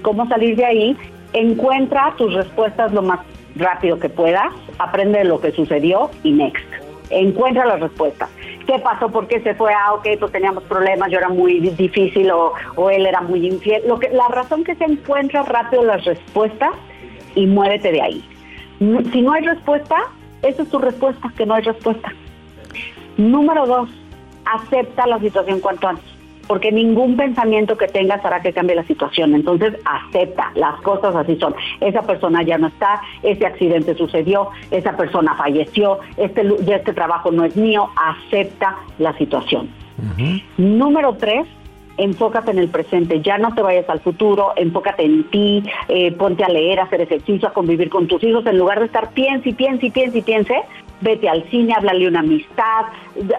cómo 0.03 0.27
salir 0.27 0.55
de 0.55 0.65
ahí. 0.65 0.97
Encuentra 1.33 2.13
tus 2.15 2.31
respuestas 2.35 2.93
lo 2.93 3.01
más 3.01 3.21
rápido 3.55 3.97
que 3.97 4.07
puedas, 4.07 4.53
aprende 4.77 5.19
de 5.19 5.25
lo 5.25 5.41
que 5.41 5.51
sucedió 5.51 6.11
y 6.23 6.31
next. 6.31 6.63
Encuentra 7.09 7.65
las 7.65 7.79
respuestas. 7.79 8.29
¿Qué 8.67 8.77
pasó? 8.77 9.09
¿Por 9.09 9.27
qué 9.27 9.41
se 9.41 9.55
fue? 9.55 9.73
Ah, 9.73 9.93
ok, 9.95 10.07
pues 10.19 10.31
teníamos 10.31 10.63
problemas, 10.65 11.09
yo 11.09 11.17
era 11.17 11.29
muy 11.29 11.59
difícil 11.59 12.29
o, 12.29 12.53
él 12.91 13.07
era 13.07 13.21
muy 13.21 13.47
infiel. 13.47 13.81
Lo 13.87 13.97
que, 13.97 14.09
la 14.09 14.27
razón 14.27 14.63
que 14.63 14.75
se 14.75 14.83
encuentra 14.83 15.41
rápido 15.41 15.83
las 15.83 16.05
respuestas 16.05 16.69
y 17.33 17.47
muévete 17.47 17.91
de 17.91 18.01
ahí. 18.01 18.23
Si 19.11 19.21
no 19.23 19.33
hay 19.33 19.43
respuesta, 19.43 19.97
esa 20.41 20.63
es 20.63 20.69
tu 20.69 20.79
respuesta, 20.79 21.31
que 21.35 21.45
no 21.45 21.53
hay 21.53 21.63
respuesta. 21.63 22.13
Número 23.17 23.65
dos, 23.65 23.89
acepta 24.45 25.05
la 25.07 25.19
situación 25.19 25.59
cuanto 25.59 25.87
antes 25.87 26.11
porque 26.51 26.69
ningún 26.69 27.15
pensamiento 27.15 27.77
que 27.77 27.87
tengas 27.87 28.25
hará 28.25 28.41
que 28.41 28.51
cambie 28.51 28.75
la 28.75 28.83
situación. 28.83 29.33
Entonces, 29.35 29.73
acepta, 29.85 30.51
las 30.55 30.81
cosas 30.81 31.15
así 31.15 31.37
son. 31.37 31.55
Esa 31.79 32.01
persona 32.01 32.43
ya 32.43 32.57
no 32.57 32.67
está, 32.67 33.01
ese 33.23 33.45
accidente 33.45 33.95
sucedió, 33.95 34.49
esa 34.69 34.97
persona 34.97 35.33
falleció, 35.35 35.99
este, 36.17 36.45
este 36.67 36.91
trabajo 36.91 37.31
no 37.31 37.45
es 37.45 37.55
mío, 37.55 37.89
acepta 37.95 38.75
la 38.99 39.17
situación. 39.17 39.69
Número 40.57 41.15
tres, 41.15 41.47
enfócate 42.03 42.51
en 42.51 42.59
el 42.59 42.69
presente, 42.69 43.21
ya 43.21 43.37
no 43.37 43.53
te 43.53 43.61
vayas 43.61 43.87
al 43.89 43.99
futuro, 43.99 44.53
enfócate 44.55 45.03
en 45.03 45.29
ti, 45.29 45.63
eh, 45.87 46.11
ponte 46.11 46.43
a 46.43 46.49
leer, 46.49 46.79
a 46.79 46.83
hacer 46.83 47.01
ejercicio, 47.01 47.47
a 47.47 47.53
convivir 47.53 47.89
con 47.89 48.07
tus 48.07 48.23
hijos, 48.23 48.45
en 48.45 48.57
lugar 48.57 48.79
de 48.79 48.85
estar 48.85 49.11
piense 49.11 49.49
y 49.49 49.53
piense 49.53 49.87
y 49.87 49.91
piense 49.91 50.17
y 50.17 50.21
piense, 50.21 50.55
vete 51.01 51.29
al 51.29 51.43
cine, 51.49 51.73
háblale 51.73 52.07
una 52.07 52.21
amistad, 52.21 52.85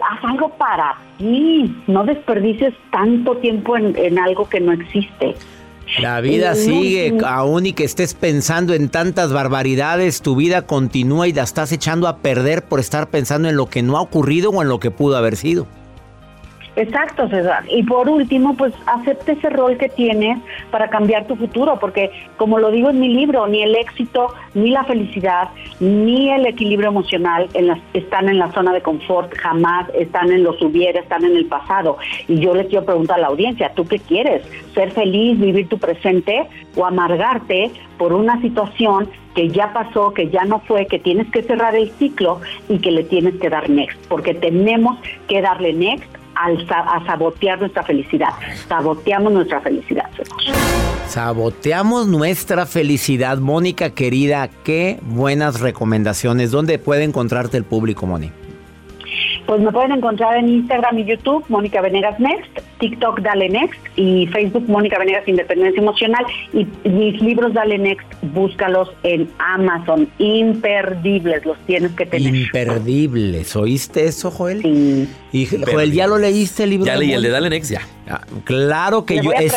haz 0.09 0.23
algo 0.23 0.49
para 0.49 0.95
ti, 1.17 1.75
no 1.87 2.03
desperdicies 2.03 2.73
tanto 2.91 3.37
tiempo 3.37 3.75
en, 3.77 4.19
algo 4.19 4.47
que 4.47 4.59
no 4.59 4.71
existe. 4.71 5.35
La 5.99 6.21
vida 6.21 6.55
sigue, 6.55 7.17
aún 7.25 7.65
y 7.65 7.73
que 7.73 7.83
estés 7.83 8.13
pensando 8.13 8.73
en 8.73 8.89
tantas 8.89 9.33
barbaridades, 9.33 10.21
tu 10.21 10.35
vida 10.35 10.63
continúa 10.63 11.27
y 11.27 11.33
la 11.33 11.43
estás 11.43 11.71
echando 11.71 12.07
a 12.07 12.17
perder 12.17 12.63
por 12.63 12.79
estar 12.79 13.09
pensando 13.09 13.49
en 13.49 13.57
lo 13.57 13.67
que 13.67 13.83
no 13.83 13.97
ha 13.97 14.01
ocurrido 14.01 14.49
o 14.51 14.61
en 14.61 14.69
lo 14.69 14.79
que 14.79 14.91
pudo 14.91 15.17
haber 15.17 15.35
sido. 15.35 15.67
Exacto, 16.75 17.29
César. 17.29 17.63
Y 17.69 17.83
por 17.83 18.09
último, 18.09 18.55
pues 18.55 18.73
acepte 18.87 19.33
ese 19.33 19.49
rol 19.49 19.77
que 19.77 19.89
tienes 19.89 20.39
para 20.71 20.89
cambiar 20.89 21.27
tu 21.27 21.35
futuro, 21.35 21.77
porque 21.79 22.09
como 22.37 22.57
lo 22.57 22.71
digo 22.71 22.89
en 22.89 22.99
mi 22.99 23.09
libro, 23.09 23.45
ni 23.47 23.61
el 23.61 23.75
éxito, 23.75 24.33
ni 24.55 24.71
la 24.71 24.83
felicidad, 24.83 25.49
ni 25.79 26.31
el 26.31 26.47
equilibrio 26.47 26.89
emocional 26.89 27.47
están 27.93 28.27
en 28.27 28.39
la 28.39 28.51
zona 28.53 28.73
de 28.73 28.81
confort, 28.81 29.31
jamás 29.37 29.87
están 29.93 30.31
en 30.31 30.43
los 30.43 30.59
hubiera, 30.63 30.99
están 30.99 31.23
en 31.23 31.35
el 31.35 31.45
pasado. 31.45 31.97
Y 32.27 32.39
yo 32.39 32.55
les 32.55 32.67
quiero 32.67 32.85
preguntar 32.85 33.17
a 33.19 33.21
la 33.21 33.27
audiencia, 33.27 33.71
¿tú 33.75 33.85
qué 33.85 33.99
quieres? 33.99 34.43
¿Ser 34.73 34.91
feliz, 34.91 35.39
vivir 35.39 35.69
tu 35.69 35.77
presente 35.77 36.47
o 36.75 36.85
amargarte 36.87 37.71
por 37.99 38.13
una 38.13 38.41
situación 38.41 39.09
que 39.35 39.49
ya 39.49 39.73
pasó, 39.73 40.11
que 40.13 40.29
ya 40.29 40.43
no 40.45 40.59
fue, 40.61 40.87
que 40.87 40.97
tienes 40.97 41.29
que 41.29 41.43
cerrar 41.43 41.75
el 41.75 41.91
ciclo 41.91 42.41
y 42.67 42.79
que 42.79 42.91
le 42.91 43.03
tienes 43.03 43.35
que 43.35 43.49
dar 43.49 43.69
next? 43.69 43.99
Porque 44.07 44.33
tenemos 44.33 44.97
que 45.27 45.41
darle 45.41 45.73
next 45.73 46.22
al, 46.35 46.67
a 46.69 47.05
sabotear 47.05 47.59
nuestra 47.59 47.83
felicidad. 47.83 48.29
Saboteamos 48.67 49.33
nuestra 49.33 49.61
felicidad. 49.61 50.09
Saboteamos 51.07 52.07
nuestra 52.07 52.65
felicidad. 52.65 53.37
Mónica 53.37 53.91
querida, 53.91 54.49
qué 54.63 54.99
buenas 55.03 55.59
recomendaciones. 55.59 56.51
¿Dónde 56.51 56.79
puede 56.79 57.03
encontrarte 57.03 57.57
el 57.57 57.63
público, 57.65 58.05
Moni? 58.05 58.31
Pues 59.45 59.61
me 59.61 59.71
pueden 59.71 59.91
encontrar 59.91 60.37
en 60.37 60.49
Instagram 60.49 60.99
y 60.99 61.05
YouTube, 61.05 61.43
Mónica 61.49 61.81
Venegas 61.81 62.19
Next, 62.19 62.59
TikTok 62.79 63.21
Dale 63.21 63.49
Next 63.49 63.79
y 63.95 64.27
Facebook 64.27 64.67
Mónica 64.69 64.97
Venegas 64.97 65.27
Independencia 65.27 65.81
Emocional. 65.81 66.25
Y 66.53 66.65
mis 66.87 67.21
libros 67.21 67.53
Dale 67.53 67.77
Next, 67.77 68.07
búscalos 68.33 68.89
en 69.03 69.29
Amazon. 69.39 70.07
Imperdibles, 70.17 71.45
los 71.45 71.57
tienes 71.65 71.91
que 71.91 72.05
tener. 72.05 72.33
Imperdibles. 72.33 73.55
¿Oíste 73.55 74.05
eso, 74.05 74.31
Joel? 74.31 74.61
Sí. 74.61 75.09
Y 75.33 75.45
Joel, 75.45 75.91
¿ya 75.91 76.07
lo 76.07 76.17
leíste 76.17 76.63
el 76.63 76.69
libro? 76.71 76.85
Ya 76.85 76.95
leí 76.95 77.11
el 77.11 77.21
de 77.21 77.29
Dale 77.29 77.49
Next, 77.49 77.71
ya. 77.71 77.81
Ah, 78.07 78.21
claro 78.43 79.05
que 79.05 79.21
yo. 79.21 79.31
a, 79.31 79.35
es 79.35 79.53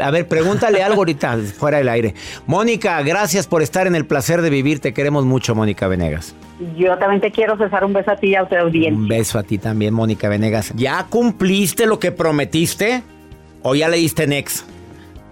a 0.00 0.10
ver, 0.10 0.26
pregúntale 0.28 0.82
algo 0.82 0.98
ahorita, 0.98 1.38
fuera 1.58 1.78
del 1.78 1.88
aire. 1.88 2.14
Mónica, 2.46 3.02
gracias 3.02 3.46
por 3.46 3.62
estar 3.62 3.86
en 3.86 3.94
el 3.94 4.06
placer 4.06 4.42
de 4.42 4.50
vivir. 4.50 4.80
Te 4.80 4.92
queremos 4.92 5.24
mucho, 5.24 5.54
Mónica 5.54 5.88
Venegas. 5.88 6.34
Yo 6.76 6.96
también 6.96 7.20
te 7.20 7.30
quiero, 7.30 7.56
César. 7.58 7.84
Un 7.84 7.92
beso 7.92 8.10
a 8.10 8.16
ti 8.16 8.28
y 8.28 8.34
a 8.34 8.42
usted 8.42 8.56
audiencia. 8.56 8.96
Un 8.96 9.08
beso 9.08 9.38
a 9.38 9.42
ti 9.42 9.58
también, 9.58 9.92
Mónica 9.92 10.28
Venegas. 10.28 10.72
¿Ya 10.74 11.04
cumpliste 11.04 11.86
lo 11.86 11.98
que 11.98 12.12
prometiste? 12.12 13.02
¿O 13.62 13.74
ya 13.74 13.88
leíste 13.88 14.26
Next? 14.26 14.66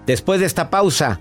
Después 0.06 0.40
de 0.40 0.46
esta 0.46 0.68
pausa, 0.70 1.18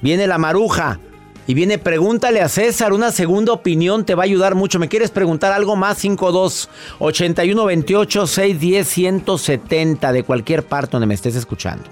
viene 0.00 0.26
la 0.26 0.38
maruja. 0.38 0.98
Y 1.46 1.54
viene, 1.54 1.76
pregúntale 1.76 2.40
a 2.40 2.48
César, 2.48 2.92
una 2.92 3.10
segunda 3.10 3.52
opinión 3.52 4.04
te 4.04 4.14
va 4.14 4.22
a 4.22 4.24
ayudar 4.24 4.54
mucho. 4.54 4.78
¿Me 4.78 4.88
quieres 4.88 5.10
preguntar 5.10 5.52
algo 5.52 5.74
más? 5.74 5.98
52 5.98 6.70
81 7.00 7.64
28 7.64 8.26
610 8.26 8.88
170 8.88 10.12
de 10.12 10.22
cualquier 10.22 10.62
parte 10.62 10.92
donde 10.92 11.08
me 11.08 11.14
estés 11.14 11.34
escuchando. 11.34 11.84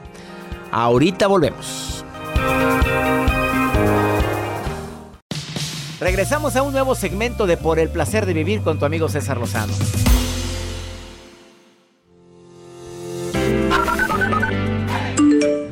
Ahorita 0.70 1.26
volvemos. 1.26 2.04
Regresamos 6.00 6.56
a 6.56 6.62
un 6.62 6.72
nuevo 6.72 6.94
segmento 6.94 7.46
de 7.46 7.58
Por 7.58 7.78
el 7.78 7.90
placer 7.90 8.24
de 8.24 8.32
vivir 8.32 8.62
con 8.62 8.78
tu 8.78 8.86
amigo 8.86 9.08
César 9.10 9.36
Lozano. 9.36 9.74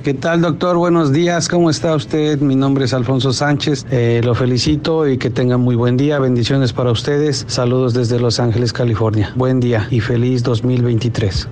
¿Qué 0.05 0.15
tal, 0.15 0.43
doctor? 0.43 0.77
Buenos 0.77 1.13
días. 1.13 1.49
¿Cómo 1.49 1.71
está 1.71 1.95
usted? 1.95 2.41
Mi 2.41 2.57
nombre 2.57 2.85
es 2.85 2.95
Alfonso 2.95 3.33
Sánchez. 3.33 3.87
Eh, 3.91 4.21
lo 4.23 4.35
felicito 4.35 5.09
y 5.09 5.19
que 5.19 5.31
tenga 5.31 5.57
muy 5.57 5.77
buen 5.77 5.97
día. 5.97 6.19
Bendiciones 6.19 6.73
para 6.73 6.93
ustedes. 6.93 7.45
Saludos 7.49 7.95
desde 7.95 8.19
Los 8.19 8.39
Ángeles, 8.39 8.73
California. 8.73 9.33
Buen 9.35 9.61
día 9.61 9.87
y 9.91 10.01
feliz 10.01 10.43
2023. 10.43 11.49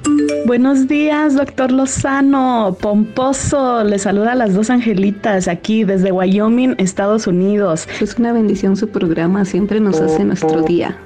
Buenos 0.47 0.87
días, 0.87 1.35
doctor 1.35 1.73
Lozano. 1.73 2.77
Pomposo, 2.81 3.83
le 3.83 3.99
saluda 3.99 4.31
a 4.31 4.35
las 4.37 4.55
dos 4.55 4.71
angelitas 4.71 5.49
aquí 5.49 5.83
desde 5.83 6.13
Wyoming, 6.13 6.77
Estados 6.79 7.27
Unidos. 7.27 7.89
Es 8.01 8.17
una 8.17 8.33
bendición 8.33 8.77
su 8.77 8.89
programa, 8.89 9.45
siempre 9.45 9.81
nos 9.81 10.01
hace 10.01 10.23
nuestro 10.23 10.63
día. 10.63 10.97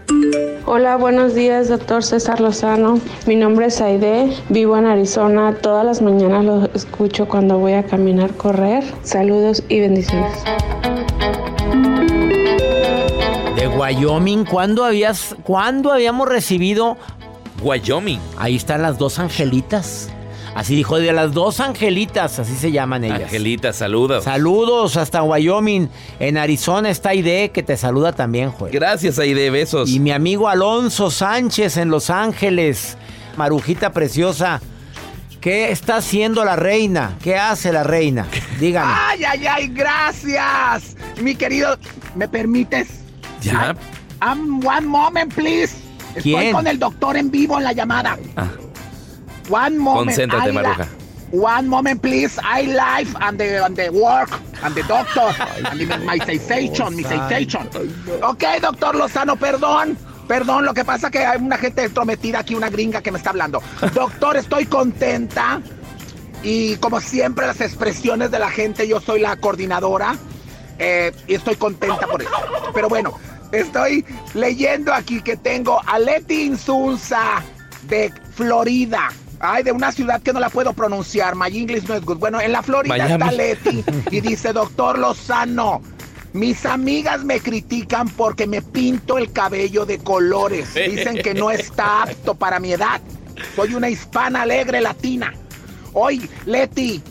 Hola, 0.66 0.96
buenos 0.96 1.34
días, 1.34 1.70
doctor 1.70 2.04
César 2.04 2.38
Lozano. 2.38 3.00
Mi 3.26 3.34
nombre 3.34 3.64
es 3.64 3.80
Aide, 3.80 4.30
vivo 4.50 4.76
en 4.76 4.84
Arizona. 4.84 5.54
Todas 5.62 5.86
las 5.86 6.02
mañanas 6.02 6.44
lo 6.44 6.68
escucho 6.74 7.26
cuando 7.26 7.58
voy 7.58 7.72
a 7.72 7.82
caminar, 7.82 8.34
correr. 8.34 8.84
Saludos 9.04 9.64
y 9.70 9.80
bendiciones. 9.80 10.44
De 13.56 13.68
Wyoming, 13.68 14.44
¿cuándo 14.44 14.84
habías, 14.84 15.34
cuándo 15.44 15.92
habíamos 15.92 16.28
recibido 16.28 16.98
Wyoming? 17.62 18.20
Ahí 18.38 18.56
están 18.56 18.82
las 18.82 18.98
dos 18.98 19.18
angelitas. 19.18 20.08
Así 20.54 20.74
dijo, 20.74 20.98
de 20.98 21.12
las 21.12 21.32
dos 21.32 21.60
angelitas, 21.60 22.38
así 22.40 22.54
se 22.56 22.72
llaman 22.72 23.04
ellas. 23.04 23.22
Angelitas, 23.22 23.76
saludos. 23.76 24.24
Saludos 24.24 24.96
hasta 24.96 25.22
Wyoming. 25.22 25.88
En 26.18 26.36
Arizona 26.36 26.90
está 26.90 27.10
Aide, 27.10 27.50
que 27.50 27.62
te 27.62 27.76
saluda 27.76 28.12
también, 28.12 28.50
Joel. 28.50 28.72
Gracias, 28.72 29.18
Aide, 29.18 29.50
besos. 29.50 29.88
Y 29.88 30.00
mi 30.00 30.10
amigo 30.10 30.48
Alonso 30.48 31.10
Sánchez 31.10 31.76
en 31.76 31.88
Los 31.90 32.10
Ángeles. 32.10 32.96
Marujita 33.36 33.92
preciosa. 33.92 34.60
¿Qué 35.40 35.70
está 35.70 35.96
haciendo 35.96 36.44
la 36.44 36.56
reina? 36.56 37.16
¿Qué 37.22 37.36
hace 37.36 37.72
la 37.72 37.84
reina? 37.84 38.26
Dígame. 38.58 38.92
¡Ay, 38.94 39.24
ay, 39.24 39.46
ay! 39.46 39.68
¡Gracias! 39.68 40.96
Mi 41.22 41.34
querido, 41.34 41.78
¿me 42.14 42.28
permites? 42.28 42.88
¿Ya? 43.40 43.74
Um, 44.20 44.60
one 44.66 44.86
moment, 44.86 45.32
please. 45.32 45.89
Estoy 46.14 46.52
con 46.52 46.66
el 46.66 46.78
doctor 46.78 47.16
en 47.16 47.30
vivo 47.30 47.58
en 47.58 47.64
la 47.64 47.72
llamada. 47.72 48.18
Ah. 48.36 48.48
One 49.48 49.78
moment. 49.78 50.06
Concéntrate, 50.08 50.52
Maruja. 50.52 50.86
One 51.32 51.68
moment, 51.68 52.00
please. 52.02 52.40
I 52.42 52.66
live 52.66 53.14
and 53.20 53.38
the, 53.38 53.58
and 53.64 53.76
the 53.76 53.88
work 53.90 54.30
and 54.62 54.74
the 54.74 54.82
doctor 54.82 55.32
and 55.64 55.78
the- 55.78 55.98
my 55.98 56.18
sensation, 56.18 56.96
mi 56.96 57.04
sensation. 57.04 57.68
Ok, 58.22 58.42
doctor 58.60 58.94
Lozano, 58.96 59.36
perdón. 59.36 59.96
Perdón, 60.26 60.64
lo 60.64 60.72
que 60.74 60.84
pasa 60.84 61.10
que 61.10 61.24
hay 61.26 61.40
una 61.40 61.56
gente 61.58 61.82
entrometida 61.84 62.38
aquí, 62.40 62.54
una 62.54 62.68
gringa 62.70 63.02
que 63.02 63.10
me 63.10 63.18
está 63.18 63.30
hablando. 63.30 63.60
Doctor, 63.94 64.36
estoy 64.36 64.64
contenta. 64.66 65.60
Y 66.44 66.76
como 66.76 67.00
siempre, 67.00 67.48
las 67.48 67.60
expresiones 67.60 68.30
de 68.30 68.38
la 68.38 68.48
gente, 68.48 68.86
yo 68.86 69.00
soy 69.00 69.20
la 69.20 69.34
coordinadora. 69.36 70.16
eh, 70.78 71.12
y 71.26 71.34
estoy 71.34 71.56
contenta 71.56 72.06
por 72.06 72.22
eso. 72.22 72.30
Pero 72.72 72.88
bueno, 72.88 73.12
estoy 73.52 74.04
leyendo 74.34 74.92
aquí 74.92 75.20
que 75.20 75.36
tengo 75.36 75.80
a 75.86 75.98
Leti 75.98 76.42
Insunza 76.42 77.42
de 77.88 78.12
Florida. 78.34 79.10
Ay, 79.40 79.62
de 79.62 79.72
una 79.72 79.90
ciudad 79.90 80.20
que 80.20 80.32
no 80.32 80.40
la 80.40 80.50
puedo 80.50 80.72
pronunciar. 80.74 81.34
My 81.34 81.46
English 81.46 81.88
no 81.88 81.94
es 81.94 82.04
good. 82.04 82.18
Bueno, 82.18 82.40
en 82.40 82.52
la 82.52 82.62
Florida 82.62 82.94
Miami. 82.94 83.12
está 83.12 83.32
Leti 83.32 83.84
y 84.10 84.20
dice, 84.20 84.52
doctor 84.52 84.98
Lozano, 84.98 85.80
mis 86.32 86.66
amigas 86.66 87.24
me 87.24 87.40
critican 87.40 88.08
porque 88.08 88.46
me 88.46 88.62
pinto 88.62 89.18
el 89.18 89.32
cabello 89.32 89.86
de 89.86 89.98
colores. 89.98 90.74
Dicen 90.74 91.22
que 91.22 91.34
no 91.34 91.50
está 91.50 92.02
apto 92.02 92.34
para 92.34 92.60
mi 92.60 92.72
edad. 92.72 93.00
Soy 93.56 93.74
una 93.74 93.88
hispana 93.88 94.42
alegre 94.42 94.80
latina. 94.80 95.32
Oye, 95.92 96.28
Leti, 96.44 97.02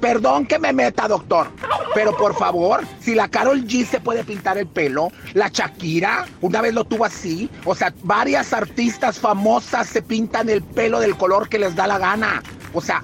perdón 0.00 0.46
que 0.46 0.58
me 0.58 0.72
meta, 0.72 1.08
doctor. 1.08 1.48
Pero 1.94 2.16
por 2.16 2.34
favor, 2.34 2.84
si 3.00 3.14
la 3.14 3.28
Carol 3.28 3.64
G 3.64 3.86
se 3.86 4.00
puede 4.00 4.24
pintar 4.24 4.58
el 4.58 4.66
pelo, 4.66 5.10
la 5.34 5.48
Shakira 5.48 6.26
una 6.40 6.60
vez 6.60 6.74
lo 6.74 6.84
tuvo 6.84 7.04
así. 7.04 7.50
O 7.64 7.74
sea, 7.74 7.92
varias 8.02 8.52
artistas 8.52 9.18
famosas 9.18 9.88
se 9.88 10.02
pintan 10.02 10.48
el 10.48 10.62
pelo 10.62 11.00
del 11.00 11.16
color 11.16 11.48
que 11.48 11.58
les 11.58 11.74
da 11.74 11.86
la 11.86 11.98
gana. 11.98 12.42
O 12.74 12.80
sea, 12.80 13.02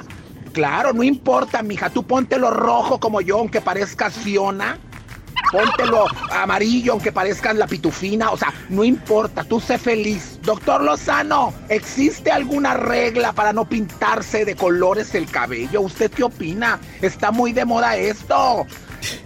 claro, 0.52 0.92
no 0.92 1.02
importa, 1.02 1.62
mija. 1.62 1.90
Tú 1.90 2.02
póntelo 2.02 2.50
rojo 2.50 3.00
como 3.00 3.20
yo, 3.20 3.38
aunque 3.38 3.60
parezcas 3.60 4.14
Fiona. 4.14 4.78
Póntelo 5.50 6.06
amarillo, 6.30 6.92
aunque 6.92 7.12
parezcan 7.12 7.58
la 7.58 7.66
pitufina. 7.66 8.30
O 8.30 8.36
sea, 8.36 8.52
no 8.68 8.84
importa, 8.84 9.44
tú 9.44 9.60
sé 9.60 9.78
feliz. 9.78 10.38
Doctor 10.42 10.82
Lozano, 10.82 11.52
¿existe 11.68 12.30
alguna 12.30 12.74
regla 12.74 13.32
para 13.32 13.52
no 13.52 13.68
pintarse 13.68 14.44
de 14.44 14.56
colores 14.56 15.14
el 15.14 15.30
cabello? 15.30 15.82
¿Usted 15.82 16.10
qué 16.10 16.24
opina? 16.24 16.80
Está 17.00 17.30
muy 17.30 17.52
de 17.52 17.64
moda 17.64 17.96
esto. 17.96 18.66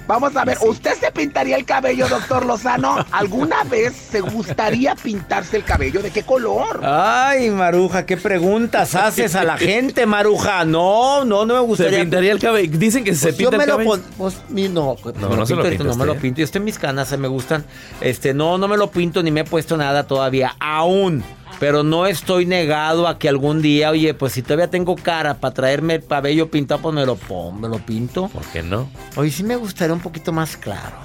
Vamos 0.07 0.37
a 0.37 0.45
ver, 0.45 0.59
¿usted 0.63 0.93
se 0.99 1.11
pintaría 1.11 1.57
el 1.57 1.65
cabello, 1.65 2.09
doctor 2.09 2.45
Lozano? 2.47 3.05
¿Alguna 3.11 3.65
vez 3.71 3.95
se 3.95 4.21
gustaría 4.21 4.95
pintarse 4.95 5.57
el 5.57 5.65
cabello? 5.65 6.03
¿De 6.03 6.11
qué 6.11 6.23
color? 6.23 6.81
Ay, 6.85 7.51
Maruja, 7.51 8.07
¿qué 8.07 8.17
preguntas 8.17 8.95
haces 8.95 9.35
a 9.35 9.45
la 9.45 9.57
gente, 9.59 10.07
Maruja? 10.07 10.65
No, 10.65 11.25
no, 11.25 11.45
no 11.45 11.55
me 11.55 11.61
Se 11.61 11.67
gustaría. 11.67 12.01
pintaría 12.01 12.33
el 12.33 12.39
cabello. 12.39 12.79
Dicen 12.79 13.05
que 13.05 13.15
se 13.15 13.27
Pues 13.29 13.39
yo 13.39 13.51
pinta 13.51 13.57
me 13.59 13.65
el 13.65 13.71
lo 13.71 13.75
cabello. 13.77 13.91
pon- 13.91 14.05
pues, 14.17 14.37
mi- 14.49 14.69
no, 14.69 14.97
No, 15.21 15.29
me 15.31 15.37
no 15.37 15.47
se 15.47 15.55
lo 15.55 15.63
pinto 15.63 15.85
no 15.85 15.95
me 15.97 16.07
lo 16.07 16.17
pinto. 16.17 16.41
Y 16.41 16.45
este 16.45 16.61
mis 16.61 16.79
canas 16.79 17.09
se 17.09 17.17
me 17.17 17.29
gustan. 17.29 17.65
Este, 18.01 18.35
no, 18.35 18.59
no 18.59 18.69
me 18.69 18.77
lo 18.77 18.91
pinto 18.91 19.23
ni 19.23 19.31
me 19.31 19.41
he 19.41 19.45
puesto 19.45 19.77
nada 19.77 20.07
todavía. 20.07 20.55
Aún. 20.61 21.23
Pero 21.59 21.83
no 21.83 22.07
estoy 22.07 22.47
negado 22.47 23.09
a 23.09 23.19
que 23.19 23.29
algún 23.29 23.63
día, 23.63 23.91
oye, 23.91 24.13
pues 24.15 24.35
si 24.35 24.43
todavía 24.43 24.69
tengo 24.69 24.95
cara 24.97 25.39
para 25.39 25.55
traerme 25.55 25.95
el 25.97 26.07
cabello 26.07 26.51
pintado, 26.51 26.83
pues 26.83 26.95
me 26.95 27.07
lo 27.07 27.17
pongo, 27.17 27.53
me 27.53 27.69
lo 27.69 27.79
pinto. 27.79 28.29
¿Por 28.29 28.45
qué 28.47 28.63
no? 28.63 28.89
Oye, 29.17 29.31
sí 29.31 29.43
me 29.43 29.57
gustaría 29.57 29.95
un 29.95 30.01
poquito 30.01 30.33
más 30.33 30.57
claro. 30.57 30.97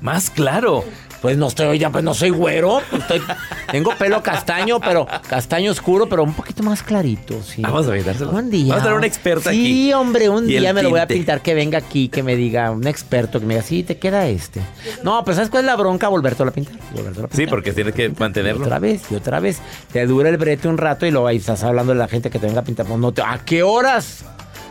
Más 0.00 0.30
claro. 0.30 0.84
Pues 1.20 1.36
no 1.36 1.48
estoy, 1.48 1.78
ya, 1.78 1.90
pues 1.90 2.02
no 2.02 2.14
soy 2.14 2.30
güero. 2.30 2.80
pues 2.88 3.02
estoy- 3.02 3.22
tengo 3.70 3.94
pelo 3.96 4.22
castaño, 4.22 4.80
pero 4.80 5.06
castaño 5.28 5.70
oscuro, 5.70 6.08
pero 6.08 6.22
un 6.24 6.32
poquito 6.32 6.62
más 6.62 6.82
clarito, 6.82 7.42
sí. 7.42 7.60
Vamos 7.60 7.86
a 7.88 7.92
pintárselo. 7.92 8.30
Un 8.30 8.48
día. 8.50 8.68
Vamos 8.70 8.80
a 8.80 8.84
tener 8.84 8.96
una 8.98 9.06
experta 9.06 9.50
aquí. 9.50 9.64
Sí, 9.66 9.92
hombre, 9.92 10.28
un 10.30 10.46
día 10.46 10.72
me 10.72 10.82
lo 10.82 10.88
voy 10.90 11.00
a 11.00 11.06
pintar 11.06 11.42
que 11.42 11.52
venga 11.54 11.76
aquí, 11.78 12.08
que 12.08 12.22
me 12.22 12.36
diga, 12.36 12.70
un 12.70 12.86
experto 12.86 13.38
que 13.38 13.44
me 13.46 13.54
diga, 13.54 13.66
sí, 13.66 13.82
te 13.82 13.98
queda 13.98 14.26
este. 14.28 14.62
No, 15.02 15.22
pues 15.24 15.36
¿sabes 15.36 15.50
cuál 15.50 15.64
es 15.64 15.66
la 15.66 15.76
bronca? 15.76 16.08
Volvértelo 16.08 16.50
a 16.50 16.52
pintar. 16.54 16.76
Volvértelo 16.94 17.26
a 17.26 17.30
Sí, 17.30 17.36
pintar. 17.36 17.50
porque 17.50 17.72
tienes 17.72 17.94
que 17.94 18.08
mantenerlo. 18.18 18.64
Otra 18.64 18.78
vez 18.78 19.02
y 19.10 19.14
otra 19.14 19.40
vez. 19.40 19.58
Te 19.92 20.06
dura 20.06 20.30
el 20.30 20.38
brete 20.38 20.68
un 20.68 20.78
rato 20.78 21.04
y 21.04 21.10
luego 21.10 21.26
ahí 21.26 21.36
estás 21.36 21.62
hablando 21.64 21.92
de 21.92 21.98
la 21.98 22.08
gente 22.08 22.30
que 22.30 22.38
te 22.38 22.46
venga 22.46 22.60
a 22.60 22.64
pintar. 22.64 22.86
Pues 22.86 22.98
no 22.98 23.12
te- 23.12 23.20
¿A 23.22 23.40
qué 23.44 23.62
horas? 23.62 24.24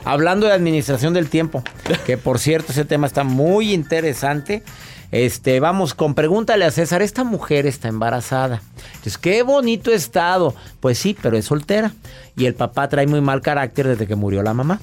Hablando 0.03 0.47
de 0.47 0.53
administración 0.53 1.13
del 1.13 1.29
tiempo. 1.29 1.62
Que 2.07 2.17
por 2.17 2.39
cierto, 2.39 2.71
ese 2.71 2.85
tema 2.85 3.05
está 3.05 3.23
muy 3.23 3.73
interesante. 3.73 4.63
Este, 5.11 5.59
vamos 5.59 5.93
con 5.93 6.13
pregúntale 6.13 6.65
a 6.65 6.71
César. 6.71 7.01
Esta 7.01 7.23
mujer 7.23 7.65
está 7.65 7.87
embarazada. 7.87 8.61
Entonces, 8.87 9.17
qué 9.17 9.43
bonito 9.43 9.91
estado. 9.91 10.55
Pues 10.79 10.99
sí, 10.99 11.17
pero 11.19 11.37
es 11.37 11.45
soltera. 11.45 11.93
Y 12.35 12.45
el 12.45 12.53
papá 12.55 12.87
trae 12.89 13.07
muy 13.07 13.21
mal 13.21 13.41
carácter 13.41 13.87
desde 13.87 14.07
que 14.07 14.15
murió 14.15 14.43
la 14.43 14.53
mamá. 14.53 14.79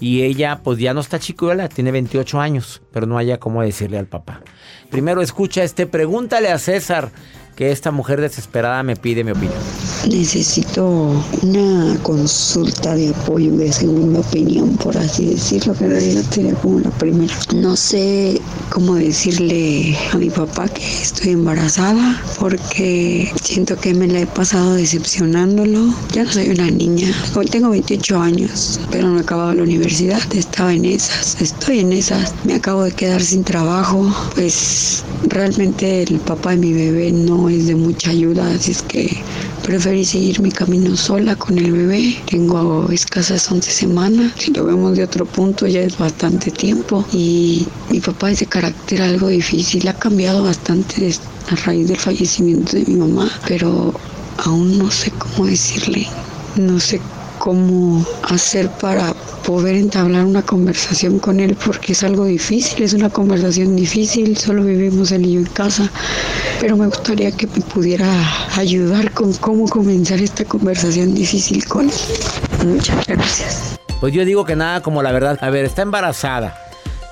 Y 0.00 0.22
ella, 0.22 0.60
pues 0.62 0.78
ya 0.78 0.94
no 0.94 1.00
está 1.00 1.18
chicuela, 1.18 1.68
tiene 1.68 1.90
28 1.90 2.40
años, 2.40 2.82
pero 2.92 3.06
no 3.06 3.18
haya 3.18 3.40
cómo 3.40 3.62
decirle 3.62 3.98
al 3.98 4.06
papá. 4.06 4.42
Primero 4.90 5.22
escucha 5.22 5.64
este, 5.64 5.88
pregúntale 5.88 6.50
a 6.50 6.58
César, 6.58 7.10
que 7.58 7.72
esta 7.72 7.90
mujer 7.90 8.20
desesperada 8.20 8.84
me 8.84 8.94
pide 8.94 9.24
mi 9.24 9.32
opinión. 9.32 9.58
Necesito 10.08 11.24
una 11.42 11.98
consulta 12.04 12.94
de 12.94 13.08
apoyo, 13.08 13.50
de 13.56 13.72
segunda 13.72 14.20
opinión, 14.20 14.76
por 14.76 14.96
así 14.96 15.26
decirlo, 15.26 15.74
que 15.74 16.22
sería 16.30 16.54
como 16.54 16.78
la 16.78 16.90
primera. 16.90 17.34
No 17.56 17.74
sé 17.74 18.40
cómo 18.70 18.94
decirle 18.94 19.98
a 20.12 20.18
mi 20.18 20.30
papá 20.30 20.68
que 20.68 20.84
estoy 21.02 21.32
embarazada, 21.32 22.22
porque 22.38 23.28
siento 23.42 23.74
que 23.74 23.92
me 23.92 24.06
la 24.06 24.20
he 24.20 24.26
pasado 24.26 24.74
decepcionándolo. 24.74 25.92
Ya 26.12 26.22
no 26.22 26.32
soy 26.32 26.50
una 26.50 26.70
niña, 26.70 27.08
hoy 27.34 27.46
tengo 27.46 27.70
28 27.70 28.20
años, 28.20 28.78
pero 28.92 29.08
no 29.08 29.18
he 29.18 29.22
acabado 29.22 29.52
la 29.54 29.64
universidad, 29.64 30.20
estaba 30.32 30.72
en 30.72 30.84
esas, 30.84 31.42
estoy 31.42 31.80
en 31.80 31.92
esas. 31.92 32.32
Me 32.44 32.54
acabo 32.54 32.84
de 32.84 32.92
quedar 32.92 33.20
sin 33.20 33.42
trabajo, 33.42 34.14
pues 34.36 35.02
realmente 35.24 36.04
el 36.04 36.20
papá 36.20 36.50
de 36.50 36.58
mi 36.58 36.72
bebé 36.72 37.10
no 37.10 37.47
es 37.48 37.66
de 37.66 37.74
mucha 37.74 38.10
ayuda, 38.10 38.50
así 38.52 38.72
es 38.72 38.82
que 38.82 39.22
preferí 39.62 40.04
seguir 40.04 40.40
mi 40.40 40.50
camino 40.50 40.96
sola 40.96 41.36
con 41.36 41.58
el 41.58 41.72
bebé. 41.72 42.16
Tengo 42.30 42.88
escasas 42.90 43.50
11 43.50 43.70
semanas. 43.70 44.32
Si 44.38 44.52
lo 44.52 44.64
vemos 44.64 44.96
de 44.96 45.04
otro 45.04 45.26
punto, 45.26 45.66
ya 45.66 45.80
es 45.80 45.98
bastante 45.98 46.50
tiempo. 46.50 47.04
Y 47.12 47.66
mi 47.90 48.00
papá 48.00 48.30
es 48.30 48.40
de 48.40 48.46
carácter 48.46 49.02
algo 49.02 49.28
difícil. 49.28 49.86
Ha 49.88 49.94
cambiado 49.94 50.42
bastante 50.44 51.14
a 51.50 51.54
raíz 51.66 51.88
del 51.88 51.98
fallecimiento 51.98 52.76
de 52.76 52.84
mi 52.86 52.96
mamá, 52.96 53.30
pero 53.46 53.94
aún 54.38 54.78
no 54.78 54.90
sé 54.90 55.10
cómo 55.12 55.46
decirle. 55.46 56.06
No 56.56 56.80
sé 56.80 57.00
cómo 57.38 58.04
hacer 58.24 58.68
para 58.80 59.14
poder 59.48 59.76
entablar 59.76 60.26
una 60.26 60.42
conversación 60.42 61.18
con 61.18 61.40
él 61.40 61.56
porque 61.64 61.92
es 61.92 62.02
algo 62.02 62.26
difícil, 62.26 62.82
es 62.82 62.92
una 62.92 63.08
conversación 63.08 63.76
difícil, 63.76 64.36
solo 64.36 64.62
vivimos 64.64 65.10
él 65.10 65.24
y 65.24 65.32
yo 65.32 65.40
en 65.40 65.46
casa, 65.46 65.90
pero 66.60 66.76
me 66.76 66.86
gustaría 66.86 67.30
que 67.30 67.46
me 67.46 67.60
pudiera 67.60 68.06
ayudar 68.56 69.12
con 69.12 69.32
cómo 69.34 69.68
comenzar 69.68 70.20
esta 70.20 70.44
conversación 70.44 71.14
difícil 71.14 71.66
con. 71.66 71.90
Muchas 72.64 73.06
gracias. 73.06 73.78
Pues 74.00 74.12
yo 74.12 74.24
digo 74.24 74.44
que 74.44 74.56
nada 74.56 74.82
como 74.82 75.02
la 75.02 75.12
verdad. 75.12 75.38
A 75.40 75.50
ver, 75.50 75.64
está 75.64 75.82
embarazada. 75.82 76.56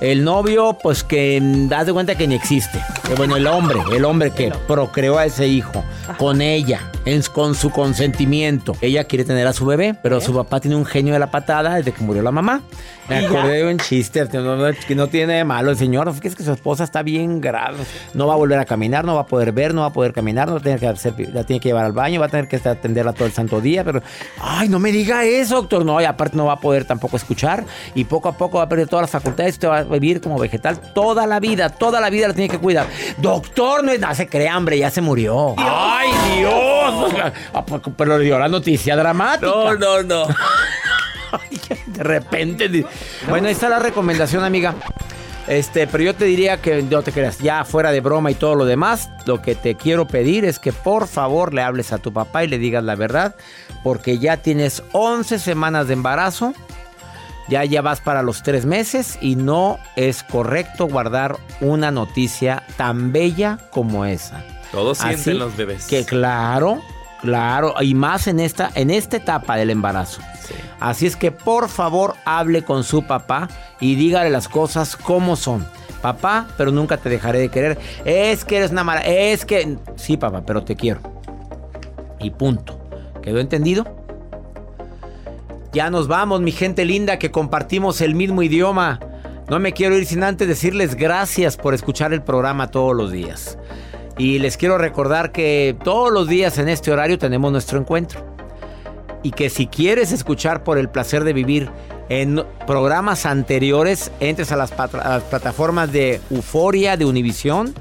El 0.00 0.24
novio, 0.24 0.76
pues 0.82 1.02
que 1.04 1.40
mm, 1.40 1.72
haz 1.72 1.86
de 1.86 1.92
cuenta 1.92 2.16
que 2.16 2.26
ni 2.26 2.34
existe. 2.34 2.80
Que 3.06 3.14
bueno, 3.14 3.36
el 3.36 3.46
hombre, 3.46 3.80
el 3.92 4.04
hombre 4.04 4.30
que 4.30 4.52
procreó 4.66 5.18
a 5.18 5.26
ese 5.26 5.46
hijo 5.46 5.82
con 6.18 6.40
ella, 6.40 6.90
en- 7.04 7.22
con 7.32 7.54
su 7.54 7.70
consentimiento. 7.70 8.76
Ella 8.80 9.04
quiere 9.04 9.24
tener 9.24 9.46
a 9.46 9.52
su 9.52 9.66
bebé, 9.66 9.94
pero 10.02 10.20
su 10.20 10.34
papá 10.34 10.60
tiene 10.60 10.76
un 10.76 10.84
genio 10.84 11.12
de 11.12 11.18
la 11.18 11.30
patada 11.30 11.74
desde 11.76 11.92
que 11.92 12.02
murió 12.04 12.22
la 12.22 12.30
mamá. 12.32 12.62
Me 13.08 13.24
acordé 13.24 13.58
de 13.62 13.70
un 13.72 13.78
chiste 13.78 14.24
no, 14.32 14.56
no, 14.56 14.74
que 14.86 14.94
no 14.96 15.06
tiene 15.06 15.34
de 15.34 15.44
malo 15.44 15.70
el 15.70 15.76
señor. 15.76 16.12
Es 16.22 16.34
que 16.34 16.42
su 16.42 16.52
esposa 16.52 16.82
está 16.82 17.02
bien 17.02 17.40
grave. 17.40 17.78
No 18.14 18.26
va 18.26 18.34
a 18.34 18.36
volver 18.36 18.58
a 18.58 18.64
caminar, 18.64 19.04
no 19.04 19.14
va 19.14 19.20
a 19.22 19.26
poder 19.26 19.52
ver, 19.52 19.74
no 19.74 19.82
va 19.82 19.88
a 19.88 19.92
poder 19.92 20.12
caminar, 20.12 20.48
no 20.48 20.54
va 20.54 20.58
a 20.58 20.62
tener 20.62 20.80
que 20.80 20.88
hacer, 20.88 21.14
la 21.32 21.44
tiene 21.44 21.60
que 21.60 21.68
llevar 21.68 21.84
al 21.84 21.92
baño, 21.92 22.18
va 22.18 22.26
a 22.26 22.28
tener 22.28 22.48
que 22.48 22.56
atenderla 22.56 23.12
todo 23.12 23.26
el 23.26 23.32
santo 23.32 23.60
día. 23.60 23.84
Pero, 23.84 24.02
ay, 24.40 24.68
no 24.68 24.80
me 24.80 24.90
diga 24.90 25.24
eso, 25.24 25.54
doctor. 25.56 25.84
No, 25.84 26.00
y 26.00 26.04
aparte 26.04 26.36
no 26.36 26.46
va 26.46 26.54
a 26.54 26.60
poder 26.60 26.84
tampoco 26.84 27.16
escuchar. 27.16 27.64
Y 27.94 28.04
poco 28.04 28.28
a 28.28 28.36
poco 28.36 28.58
va 28.58 28.64
a 28.64 28.68
perder 28.68 28.88
todas 28.88 29.04
las 29.04 29.10
facultades. 29.10 29.54
Usted 29.54 29.68
va 29.68 29.78
a 29.78 29.82
vivir 29.84 30.20
como 30.20 30.36
vegetal 30.38 30.92
toda 30.92 31.26
la 31.28 31.38
vida, 31.38 31.68
toda 31.68 32.00
la 32.00 32.10
vida 32.10 32.26
la 32.26 32.34
tiene 32.34 32.48
que 32.48 32.58
cuidar. 32.58 32.86
Doctor, 33.18 33.84
no 33.84 33.92
es 33.92 34.00
nada, 34.00 34.14
se 34.16 34.26
cree 34.26 34.48
hambre, 34.48 34.78
ya 34.78 34.90
se 34.90 35.00
murió. 35.00 35.54
¡Ay, 35.58 35.95
Dios! 36.34 37.14
Ah, 37.54 37.64
pues, 37.64 37.82
Pero 37.96 38.18
le 38.18 38.24
dio 38.24 38.38
la 38.38 38.48
noticia 38.48 38.96
dramática. 38.96 39.46
No, 39.46 39.74
no, 39.74 40.02
no. 40.02 40.26
De 41.86 42.02
repente. 42.02 42.84
Bueno, 43.28 43.48
ahí 43.48 43.52
está 43.52 43.68
la 43.68 43.78
recomendación, 43.78 44.44
amiga. 44.44 44.74
Este, 45.46 45.86
pero 45.86 46.02
yo 46.02 46.14
te 46.14 46.24
diría 46.24 46.60
que 46.60 46.82
no 46.82 47.02
te 47.02 47.12
creas, 47.12 47.38
ya 47.38 47.64
fuera 47.64 47.92
de 47.92 48.00
broma 48.00 48.32
y 48.32 48.34
todo 48.34 48.56
lo 48.56 48.64
demás, 48.64 49.08
lo 49.26 49.42
que 49.42 49.54
te 49.54 49.76
quiero 49.76 50.08
pedir 50.08 50.44
es 50.44 50.58
que 50.58 50.72
por 50.72 51.06
favor 51.06 51.54
le 51.54 51.62
hables 51.62 51.92
a 51.92 51.98
tu 51.98 52.12
papá 52.12 52.42
y 52.42 52.48
le 52.48 52.58
digas 52.58 52.82
la 52.82 52.96
verdad, 52.96 53.36
porque 53.84 54.18
ya 54.18 54.38
tienes 54.38 54.82
11 54.90 55.38
semanas 55.38 55.86
de 55.86 55.94
embarazo, 55.94 56.52
ya 57.48 57.64
ya 57.64 57.80
vas 57.80 58.00
para 58.00 58.22
los 58.22 58.42
tres 58.42 58.66
meses 58.66 59.18
y 59.20 59.36
no 59.36 59.78
es 59.94 60.24
correcto 60.24 60.86
guardar 60.86 61.36
una 61.60 61.92
noticia 61.92 62.64
tan 62.76 63.12
bella 63.12 63.58
como 63.70 64.04
esa. 64.04 64.44
Todos 64.72 65.00
Así 65.00 65.14
sienten 65.14 65.38
los 65.38 65.56
bebés. 65.56 65.86
Que 65.86 66.04
claro, 66.04 66.82
claro, 67.20 67.74
y 67.80 67.94
más 67.94 68.26
en 68.26 68.40
esta, 68.40 68.70
en 68.74 68.90
esta 68.90 69.16
etapa 69.16 69.56
del 69.56 69.70
embarazo. 69.70 70.20
Así 70.80 71.06
es 71.06 71.16
que 71.16 71.32
por 71.32 71.68
favor 71.68 72.14
hable 72.24 72.62
con 72.62 72.84
su 72.84 73.06
papá 73.06 73.48
y 73.80 73.94
dígale 73.94 74.30
las 74.30 74.48
cosas 74.48 74.96
como 74.96 75.36
son. 75.36 75.66
Papá, 76.02 76.46
pero 76.56 76.70
nunca 76.70 76.98
te 76.98 77.08
dejaré 77.08 77.38
de 77.40 77.48
querer. 77.48 77.78
Es 78.04 78.44
que 78.44 78.58
eres 78.58 78.70
una 78.70 78.84
mala. 78.84 79.00
Es 79.00 79.44
que. 79.44 79.78
Sí, 79.96 80.16
papá, 80.16 80.42
pero 80.46 80.62
te 80.62 80.76
quiero. 80.76 81.00
Y 82.20 82.30
punto. 82.30 82.78
¿Quedó 83.22 83.40
entendido? 83.40 83.84
Ya 85.72 85.90
nos 85.90 86.06
vamos, 86.06 86.40
mi 86.40 86.52
gente 86.52 86.84
linda, 86.84 87.18
que 87.18 87.30
compartimos 87.30 88.00
el 88.00 88.14
mismo 88.14 88.42
idioma. 88.42 89.00
No 89.48 89.58
me 89.58 89.72
quiero 89.72 89.96
ir 89.96 90.06
sin 90.06 90.22
antes 90.22 90.48
decirles 90.48 90.94
gracias 90.94 91.56
por 91.56 91.74
escuchar 91.74 92.12
el 92.12 92.22
programa 92.22 92.70
todos 92.70 92.94
los 92.94 93.12
días. 93.12 93.58
Y 94.18 94.38
les 94.38 94.56
quiero 94.56 94.78
recordar 94.78 95.30
que 95.30 95.76
todos 95.84 96.10
los 96.10 96.26
días 96.26 96.56
en 96.58 96.68
este 96.68 96.90
horario 96.90 97.18
tenemos 97.18 97.52
nuestro 97.52 97.78
encuentro. 97.78 98.24
Y 99.22 99.32
que 99.32 99.50
si 99.50 99.66
quieres 99.66 100.12
escuchar 100.12 100.64
por 100.64 100.78
el 100.78 100.88
placer 100.88 101.24
de 101.24 101.32
vivir 101.32 101.68
en 102.08 102.42
programas 102.66 103.26
anteriores, 103.26 104.10
entres 104.20 104.52
a 104.52 104.56
las, 104.56 104.72
plataformas 104.72 105.92
de 105.92 106.20
Euforia, 106.30 106.96
de 106.96 107.04
Univisión, 107.04 107.74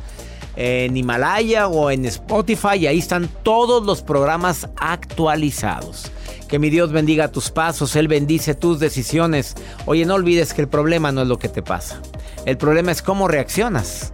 en 0.57 0.97
Himalaya 0.97 1.67
o 1.67 1.89
en 1.89 2.05
Spotify. 2.05 2.87
Ahí 2.87 2.99
están 2.99 3.29
todos 3.43 3.85
los 3.85 4.01
programas 4.01 4.67
actualizados. 4.77 6.11
Que 6.49 6.59
mi 6.59 6.69
Dios 6.69 6.91
bendiga 6.91 7.29
tus 7.29 7.49
pasos, 7.49 7.95
Él 7.95 8.07
bendice 8.07 8.55
tus 8.55 8.79
decisiones. 8.79 9.55
Oye, 9.85 10.05
no 10.05 10.15
olvides 10.15 10.53
que 10.53 10.61
el 10.61 10.67
problema 10.67 11.11
no 11.11 11.21
es 11.21 11.27
lo 11.27 11.39
que 11.39 11.49
te 11.49 11.61
pasa. 11.61 12.01
El 12.45 12.57
problema 12.57 12.91
es 12.91 13.01
cómo 13.01 13.27
reaccionas 13.27 14.11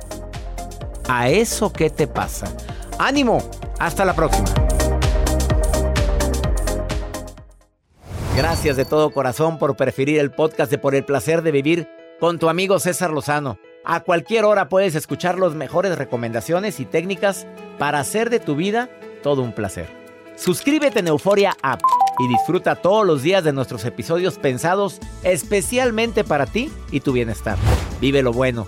a 1.07 1.29
eso 1.29 1.71
que 1.71 1.89
te 1.89 2.07
pasa. 2.07 2.47
Ánimo, 2.99 3.41
hasta 3.79 4.05
la 4.05 4.13
próxima. 4.13 4.49
Gracias 8.35 8.77
de 8.77 8.85
todo 8.85 9.11
corazón 9.11 9.59
por 9.59 9.75
preferir 9.75 10.19
el 10.19 10.31
podcast 10.31 10.71
de 10.71 10.77
Por 10.77 10.95
el 10.95 11.03
placer 11.03 11.41
de 11.41 11.51
vivir 11.51 11.89
con 12.19 12.39
tu 12.39 12.49
amigo 12.49 12.79
César 12.79 13.11
Lozano. 13.11 13.59
A 13.83 14.01
cualquier 14.01 14.45
hora 14.45 14.69
puedes 14.69 14.95
escuchar 14.95 15.37
las 15.37 15.53
mejores 15.53 15.97
recomendaciones 15.97 16.79
y 16.79 16.85
técnicas 16.85 17.45
para 17.77 17.99
hacer 17.99 18.29
de 18.29 18.39
tu 18.39 18.55
vida 18.55 18.89
todo 19.21 19.41
un 19.41 19.53
placer. 19.53 19.87
Suscríbete 20.35 20.99
en 20.99 21.07
Euforia 21.07 21.55
App 21.61 21.81
y 22.19 22.27
disfruta 22.27 22.75
todos 22.75 23.05
los 23.05 23.21
días 23.21 23.43
de 23.43 23.53
nuestros 23.53 23.83
episodios 23.85 24.37
pensados 24.37 24.99
especialmente 25.23 26.23
para 26.23 26.45
ti 26.45 26.71
y 26.91 27.01
tu 27.01 27.11
bienestar. 27.11 27.57
Vive 27.99 28.21
lo 28.21 28.31
bueno 28.31 28.67